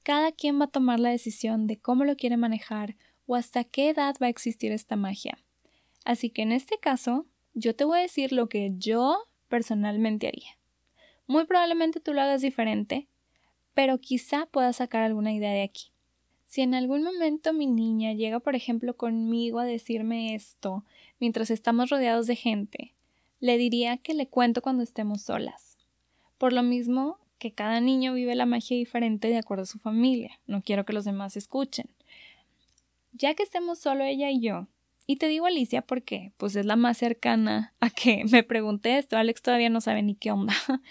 Cada 0.04 0.32
quien 0.32 0.60
va 0.60 0.66
a 0.66 0.72
tomar 0.72 1.00
la 1.00 1.10
decisión 1.10 1.66
de 1.66 1.80
cómo 1.80 2.06
lo 2.06 2.16
quiere 2.16 2.38
manejar 2.38 2.96
o 3.26 3.36
hasta 3.36 3.64
qué 3.64 3.90
edad 3.90 4.16
va 4.22 4.28
a 4.28 4.30
existir 4.30 4.72
esta 4.72 4.96
magia. 4.96 5.40
Así 6.08 6.30
que 6.30 6.42
en 6.42 6.54
este 6.54 6.78
caso, 6.78 7.26
yo 7.54 7.76
te 7.76 7.84
voy 7.84 8.00
a 8.00 8.02
decir 8.02 8.32
lo 8.32 8.48
que 8.48 8.72
yo 8.78 9.18
personalmente 9.50 10.30
haría. 10.30 10.58
Muy 11.28 11.44
probablemente 11.44 12.00
tú 12.00 12.14
lo 12.14 12.22
hagas 12.22 12.42
diferente, 12.42 13.10
pero 13.74 14.00
quizá 14.00 14.46
puedas 14.46 14.78
sacar 14.78 15.04
alguna 15.04 15.34
idea 15.34 15.52
de 15.52 15.64
aquí. 15.64 15.92
Si 16.46 16.62
en 16.62 16.76
algún 16.76 17.04
momento 17.04 17.52
mi 17.52 17.68
niña 17.68 18.14
llega, 18.14 18.40
por 18.40 18.56
ejemplo, 18.56 18.96
conmigo 18.96 19.60
a 19.60 19.66
decirme 19.66 20.34
esto 20.34 20.86
mientras 21.20 21.52
estamos 21.52 21.90
rodeados 21.90 22.26
de 22.26 22.38
gente, 22.38 22.94
le 23.42 23.58
diría 23.58 23.98
que 23.98 24.14
le 24.14 24.30
cuento 24.30 24.62
cuando 24.62 24.84
estemos 24.84 25.24
solas. 25.24 25.78
Por 26.38 26.54
lo 26.54 26.64
mismo 26.64 27.20
que 27.38 27.52
cada 27.52 27.82
niño 27.82 28.14
vive 28.14 28.34
la 28.34 28.46
magia 28.46 28.78
diferente 28.78 29.28
de 29.28 29.40
acuerdo 29.40 29.64
a 29.64 29.66
su 29.66 29.78
familia. 29.78 30.40
No 30.48 30.62
quiero 30.62 30.86
que 30.86 30.94
los 30.94 31.04
demás 31.04 31.36
escuchen. 31.36 31.90
Ya 33.12 33.34
que 33.34 33.44
estemos 33.44 33.78
solo 33.80 34.06
ella 34.06 34.32
y 34.32 34.40
yo, 34.40 34.68
y 35.10 35.16
te 35.16 35.30
digo 35.30 35.46
Alicia 35.46 35.82
porque 35.82 36.34
pues 36.36 36.56
es 36.58 36.66
la 36.66 36.76
más 36.76 36.98
cercana 36.98 37.74
a 37.80 37.90
que 37.90 38.26
me 38.30 38.44
pregunte 38.44 38.98
esto. 38.98 39.18
Alex 39.18 39.42
todavía 39.42 39.70
no 39.70 39.82
sabe 39.82 40.04
ni 40.04 40.14
qué 40.16 40.32
onda. 40.32 40.54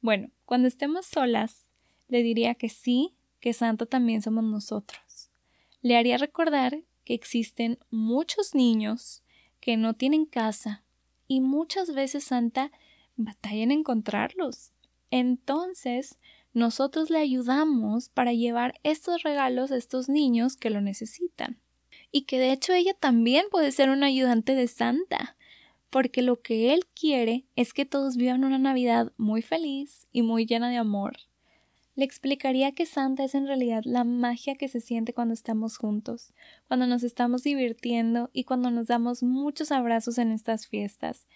Bueno, 0.00 0.28
cuando 0.44 0.68
estemos 0.68 1.06
solas, 1.06 1.70
le 2.08 2.22
diría 2.22 2.56
que 2.56 2.68
sí, 2.68 3.14
que 3.40 3.54
Santa 3.54 3.86
también 3.86 4.20
somos 4.20 4.44
nosotros. 4.44 5.30
Le 5.80 5.96
haría 5.96 6.18
recordar 6.18 6.84
que 7.06 7.14
existen 7.14 7.78
muchos 7.90 8.54
niños 8.54 9.22
que 9.60 9.78
no 9.78 9.94
tienen 9.94 10.26
casa 10.26 10.84
y 11.26 11.40
muchas 11.40 11.94
veces 11.94 12.24
Santa 12.24 12.70
batalla 13.16 13.62
en 13.62 13.70
encontrarlos. 13.70 14.72
Entonces, 15.10 16.18
nosotros 16.52 17.08
le 17.08 17.16
ayudamos 17.16 18.10
para 18.10 18.34
llevar 18.34 18.78
estos 18.82 19.22
regalos 19.22 19.70
a 19.70 19.78
estos 19.78 20.10
niños 20.10 20.58
que 20.58 20.68
lo 20.68 20.82
necesitan 20.82 21.63
y 22.16 22.26
que 22.26 22.38
de 22.38 22.52
hecho 22.52 22.72
ella 22.72 22.94
también 22.94 23.46
puede 23.50 23.72
ser 23.72 23.90
una 23.90 24.06
ayudante 24.06 24.54
de 24.54 24.68
Santa, 24.68 25.36
porque 25.90 26.22
lo 26.22 26.40
que 26.40 26.72
él 26.72 26.86
quiere 26.94 27.44
es 27.56 27.72
que 27.72 27.86
todos 27.86 28.16
vivan 28.16 28.44
una 28.44 28.56
Navidad 28.56 29.12
muy 29.16 29.42
feliz 29.42 30.06
y 30.12 30.22
muy 30.22 30.46
llena 30.46 30.70
de 30.70 30.76
amor. 30.76 31.16
Le 31.96 32.04
explicaría 32.04 32.70
que 32.70 32.86
Santa 32.86 33.24
es 33.24 33.34
en 33.34 33.48
realidad 33.48 33.82
la 33.84 34.04
magia 34.04 34.54
que 34.54 34.68
se 34.68 34.80
siente 34.80 35.12
cuando 35.12 35.34
estamos 35.34 35.76
juntos, 35.76 36.32
cuando 36.68 36.86
nos 36.86 37.02
estamos 37.02 37.42
divirtiendo 37.42 38.30
y 38.32 38.44
cuando 38.44 38.70
nos 38.70 38.86
damos 38.86 39.24
muchos 39.24 39.72
abrazos 39.72 40.16
en 40.18 40.30
estas 40.30 40.68
fiestas. 40.68 41.26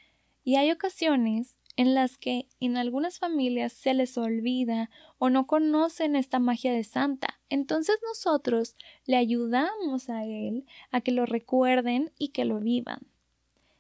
Y 0.45 0.55
hay 0.55 0.71
ocasiones 0.71 1.57
en 1.79 1.95
las 1.95 2.19
que 2.19 2.49
en 2.59 2.77
algunas 2.77 3.21
familias 3.21 3.73
se 3.73 3.95
les 3.95 4.19
olvida 4.19 4.91
o 5.19 5.31
no 5.31 5.47
conocen 5.47 6.17
esta 6.17 6.41
magia 6.41 6.73
de 6.73 6.83
Santa. 6.83 7.39
Entonces 7.51 8.01
nosotros 8.03 8.75
le 9.07 9.17
ayudamos 9.17 10.11
a 10.11 10.25
él 10.25 10.67
a 10.91 11.01
que 11.01 11.13
lo 11.13 11.25
recuerden 11.25 12.11
y 12.19 12.31
que 12.31 12.45
lo 12.45 12.59
vivan. 12.59 13.07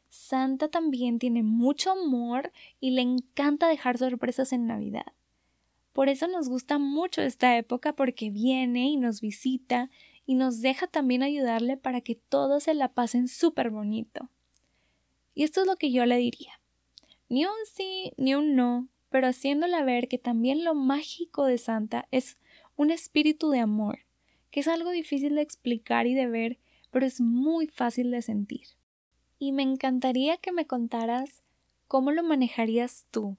Santa 0.08 0.68
también 0.68 1.18
tiene 1.18 1.42
mucho 1.42 1.90
amor 1.90 2.52
y 2.78 2.92
le 2.92 3.02
encanta 3.02 3.66
dejar 3.66 3.98
sorpresas 3.98 4.52
en 4.52 4.68
Navidad. 4.68 5.12
Por 5.92 6.08
eso 6.08 6.28
nos 6.28 6.48
gusta 6.48 6.78
mucho 6.78 7.20
esta 7.20 7.58
época 7.58 7.96
porque 7.96 8.30
viene 8.30 8.90
y 8.90 8.96
nos 8.96 9.20
visita 9.20 9.90
y 10.24 10.36
nos 10.36 10.60
deja 10.60 10.86
también 10.86 11.24
ayudarle 11.24 11.76
para 11.76 12.00
que 12.00 12.14
todos 12.14 12.62
se 12.62 12.74
la 12.74 12.92
pasen 12.92 13.26
súper 13.26 13.70
bonito. 13.70 14.30
Y 15.34 15.42
esto 15.42 15.62
es 15.62 15.66
lo 15.66 15.74
que 15.74 15.90
yo 15.90 16.06
le 16.06 16.18
diría. 16.18 16.57
Ni 17.28 17.44
un 17.44 17.52
sí 17.72 18.12
ni 18.16 18.34
un 18.34 18.56
no, 18.56 18.88
pero 19.10 19.28
haciéndole 19.28 19.82
ver 19.84 20.08
que 20.08 20.18
también 20.18 20.64
lo 20.64 20.74
mágico 20.74 21.44
de 21.44 21.58
Santa 21.58 22.06
es 22.10 22.38
un 22.76 22.90
espíritu 22.90 23.50
de 23.50 23.60
amor, 23.60 24.00
que 24.50 24.60
es 24.60 24.68
algo 24.68 24.90
difícil 24.90 25.34
de 25.34 25.42
explicar 25.42 26.06
y 26.06 26.14
de 26.14 26.26
ver, 26.26 26.58
pero 26.90 27.06
es 27.06 27.20
muy 27.20 27.66
fácil 27.66 28.10
de 28.10 28.22
sentir. 28.22 28.68
Y 29.38 29.52
me 29.52 29.62
encantaría 29.62 30.36
que 30.36 30.52
me 30.52 30.66
contaras 30.66 31.42
cómo 31.86 32.10
lo 32.10 32.22
manejarías 32.22 33.06
tú 33.10 33.36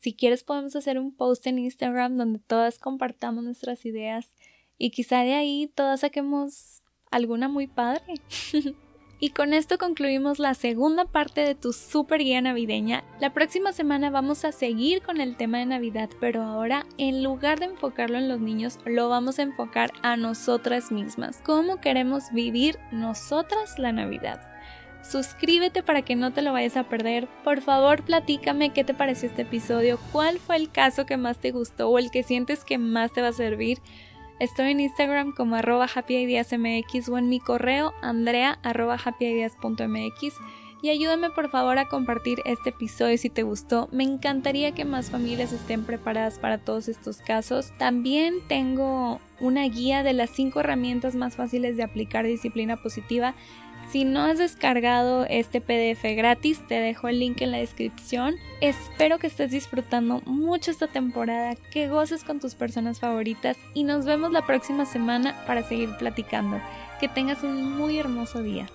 si 0.00 0.14
quieres 0.14 0.44
podemos 0.44 0.74
hacer 0.76 0.98
un 0.98 1.14
post 1.14 1.46
en 1.46 1.58
Instagram 1.58 2.16
donde 2.16 2.38
todas 2.38 2.78
compartamos 2.78 3.44
nuestras 3.44 3.84
ideas 3.84 4.34
y 4.78 4.90
quizá 4.90 5.20
de 5.20 5.34
ahí 5.34 5.70
todas 5.74 6.00
saquemos 6.00 6.82
alguna 7.10 7.48
muy 7.48 7.66
padre. 7.66 8.14
y 9.20 9.30
con 9.30 9.52
esto 9.52 9.76
concluimos 9.76 10.38
la 10.38 10.54
segunda 10.54 11.04
parte 11.04 11.42
de 11.42 11.54
tu 11.54 11.74
super 11.74 12.20
guía 12.20 12.40
navideña. 12.40 13.04
La 13.20 13.34
próxima 13.34 13.72
semana 13.72 14.08
vamos 14.08 14.46
a 14.46 14.52
seguir 14.52 15.02
con 15.02 15.20
el 15.20 15.36
tema 15.36 15.58
de 15.58 15.66
Navidad, 15.66 16.08
pero 16.18 16.42
ahora 16.42 16.86
en 16.96 17.22
lugar 17.22 17.60
de 17.60 17.66
enfocarlo 17.66 18.16
en 18.16 18.30
los 18.30 18.40
niños, 18.40 18.78
lo 18.86 19.10
vamos 19.10 19.38
a 19.38 19.42
enfocar 19.42 19.92
a 20.02 20.16
nosotras 20.16 20.90
mismas. 20.90 21.42
¿Cómo 21.44 21.80
queremos 21.82 22.32
vivir 22.32 22.78
nosotras 22.90 23.78
la 23.78 23.92
Navidad? 23.92 24.40
Suscríbete 25.02 25.82
para 25.82 26.02
que 26.02 26.16
no 26.16 26.32
te 26.32 26.42
lo 26.42 26.52
vayas 26.52 26.76
a 26.76 26.84
perder. 26.84 27.28
Por 27.44 27.60
favor, 27.60 28.02
platícame 28.02 28.72
qué 28.72 28.84
te 28.84 28.94
pareció 28.94 29.28
este 29.28 29.42
episodio, 29.42 29.98
cuál 30.12 30.38
fue 30.38 30.56
el 30.56 30.70
caso 30.70 31.06
que 31.06 31.16
más 31.16 31.38
te 31.38 31.52
gustó 31.52 31.88
o 31.88 31.98
el 31.98 32.10
que 32.10 32.22
sientes 32.22 32.64
que 32.64 32.78
más 32.78 33.12
te 33.12 33.22
va 33.22 33.28
a 33.28 33.32
servir. 33.32 33.78
Estoy 34.40 34.70
en 34.70 34.80
Instagram 34.80 35.32
como 35.32 35.56
arroba 35.56 35.86
happyideasmx 35.94 37.10
o 37.10 37.18
en 37.18 37.28
mi 37.28 37.40
correo 37.40 37.92
andrea 38.00 38.58
arroba 38.62 38.96
happyideas.mx 38.96 40.34
y 40.80 40.88
ayúdame 40.88 41.28
por 41.28 41.50
favor 41.50 41.76
a 41.76 41.88
compartir 41.88 42.40
este 42.46 42.70
episodio 42.70 43.18
si 43.18 43.28
te 43.28 43.42
gustó. 43.42 43.90
Me 43.92 44.02
encantaría 44.02 44.72
que 44.72 44.86
más 44.86 45.10
familias 45.10 45.52
estén 45.52 45.84
preparadas 45.84 46.38
para 46.38 46.56
todos 46.56 46.88
estos 46.88 47.18
casos. 47.18 47.72
También 47.76 48.36
tengo 48.48 49.20
una 49.40 49.64
guía 49.64 50.02
de 50.02 50.14
las 50.14 50.30
5 50.30 50.60
herramientas 50.60 51.16
más 51.16 51.36
fáciles 51.36 51.76
de 51.76 51.82
aplicar 51.82 52.24
disciplina 52.24 52.78
positiva 52.78 53.34
si 53.90 54.04
no 54.04 54.22
has 54.22 54.38
descargado 54.38 55.26
este 55.28 55.60
PDF 55.60 56.04
gratis, 56.16 56.64
te 56.68 56.76
dejo 56.76 57.08
el 57.08 57.18
link 57.18 57.40
en 57.40 57.50
la 57.50 57.58
descripción. 57.58 58.36
Espero 58.60 59.18
que 59.18 59.26
estés 59.26 59.50
disfrutando 59.50 60.22
mucho 60.26 60.70
esta 60.70 60.86
temporada, 60.86 61.56
que 61.72 61.88
goces 61.88 62.22
con 62.22 62.38
tus 62.38 62.54
personas 62.54 63.00
favoritas 63.00 63.56
y 63.74 63.84
nos 63.84 64.04
vemos 64.04 64.30
la 64.32 64.46
próxima 64.46 64.86
semana 64.86 65.34
para 65.46 65.64
seguir 65.64 65.90
platicando. 65.98 66.60
Que 67.00 67.08
tengas 67.08 67.42
un 67.42 67.76
muy 67.76 67.98
hermoso 67.98 68.42
día. 68.42 68.68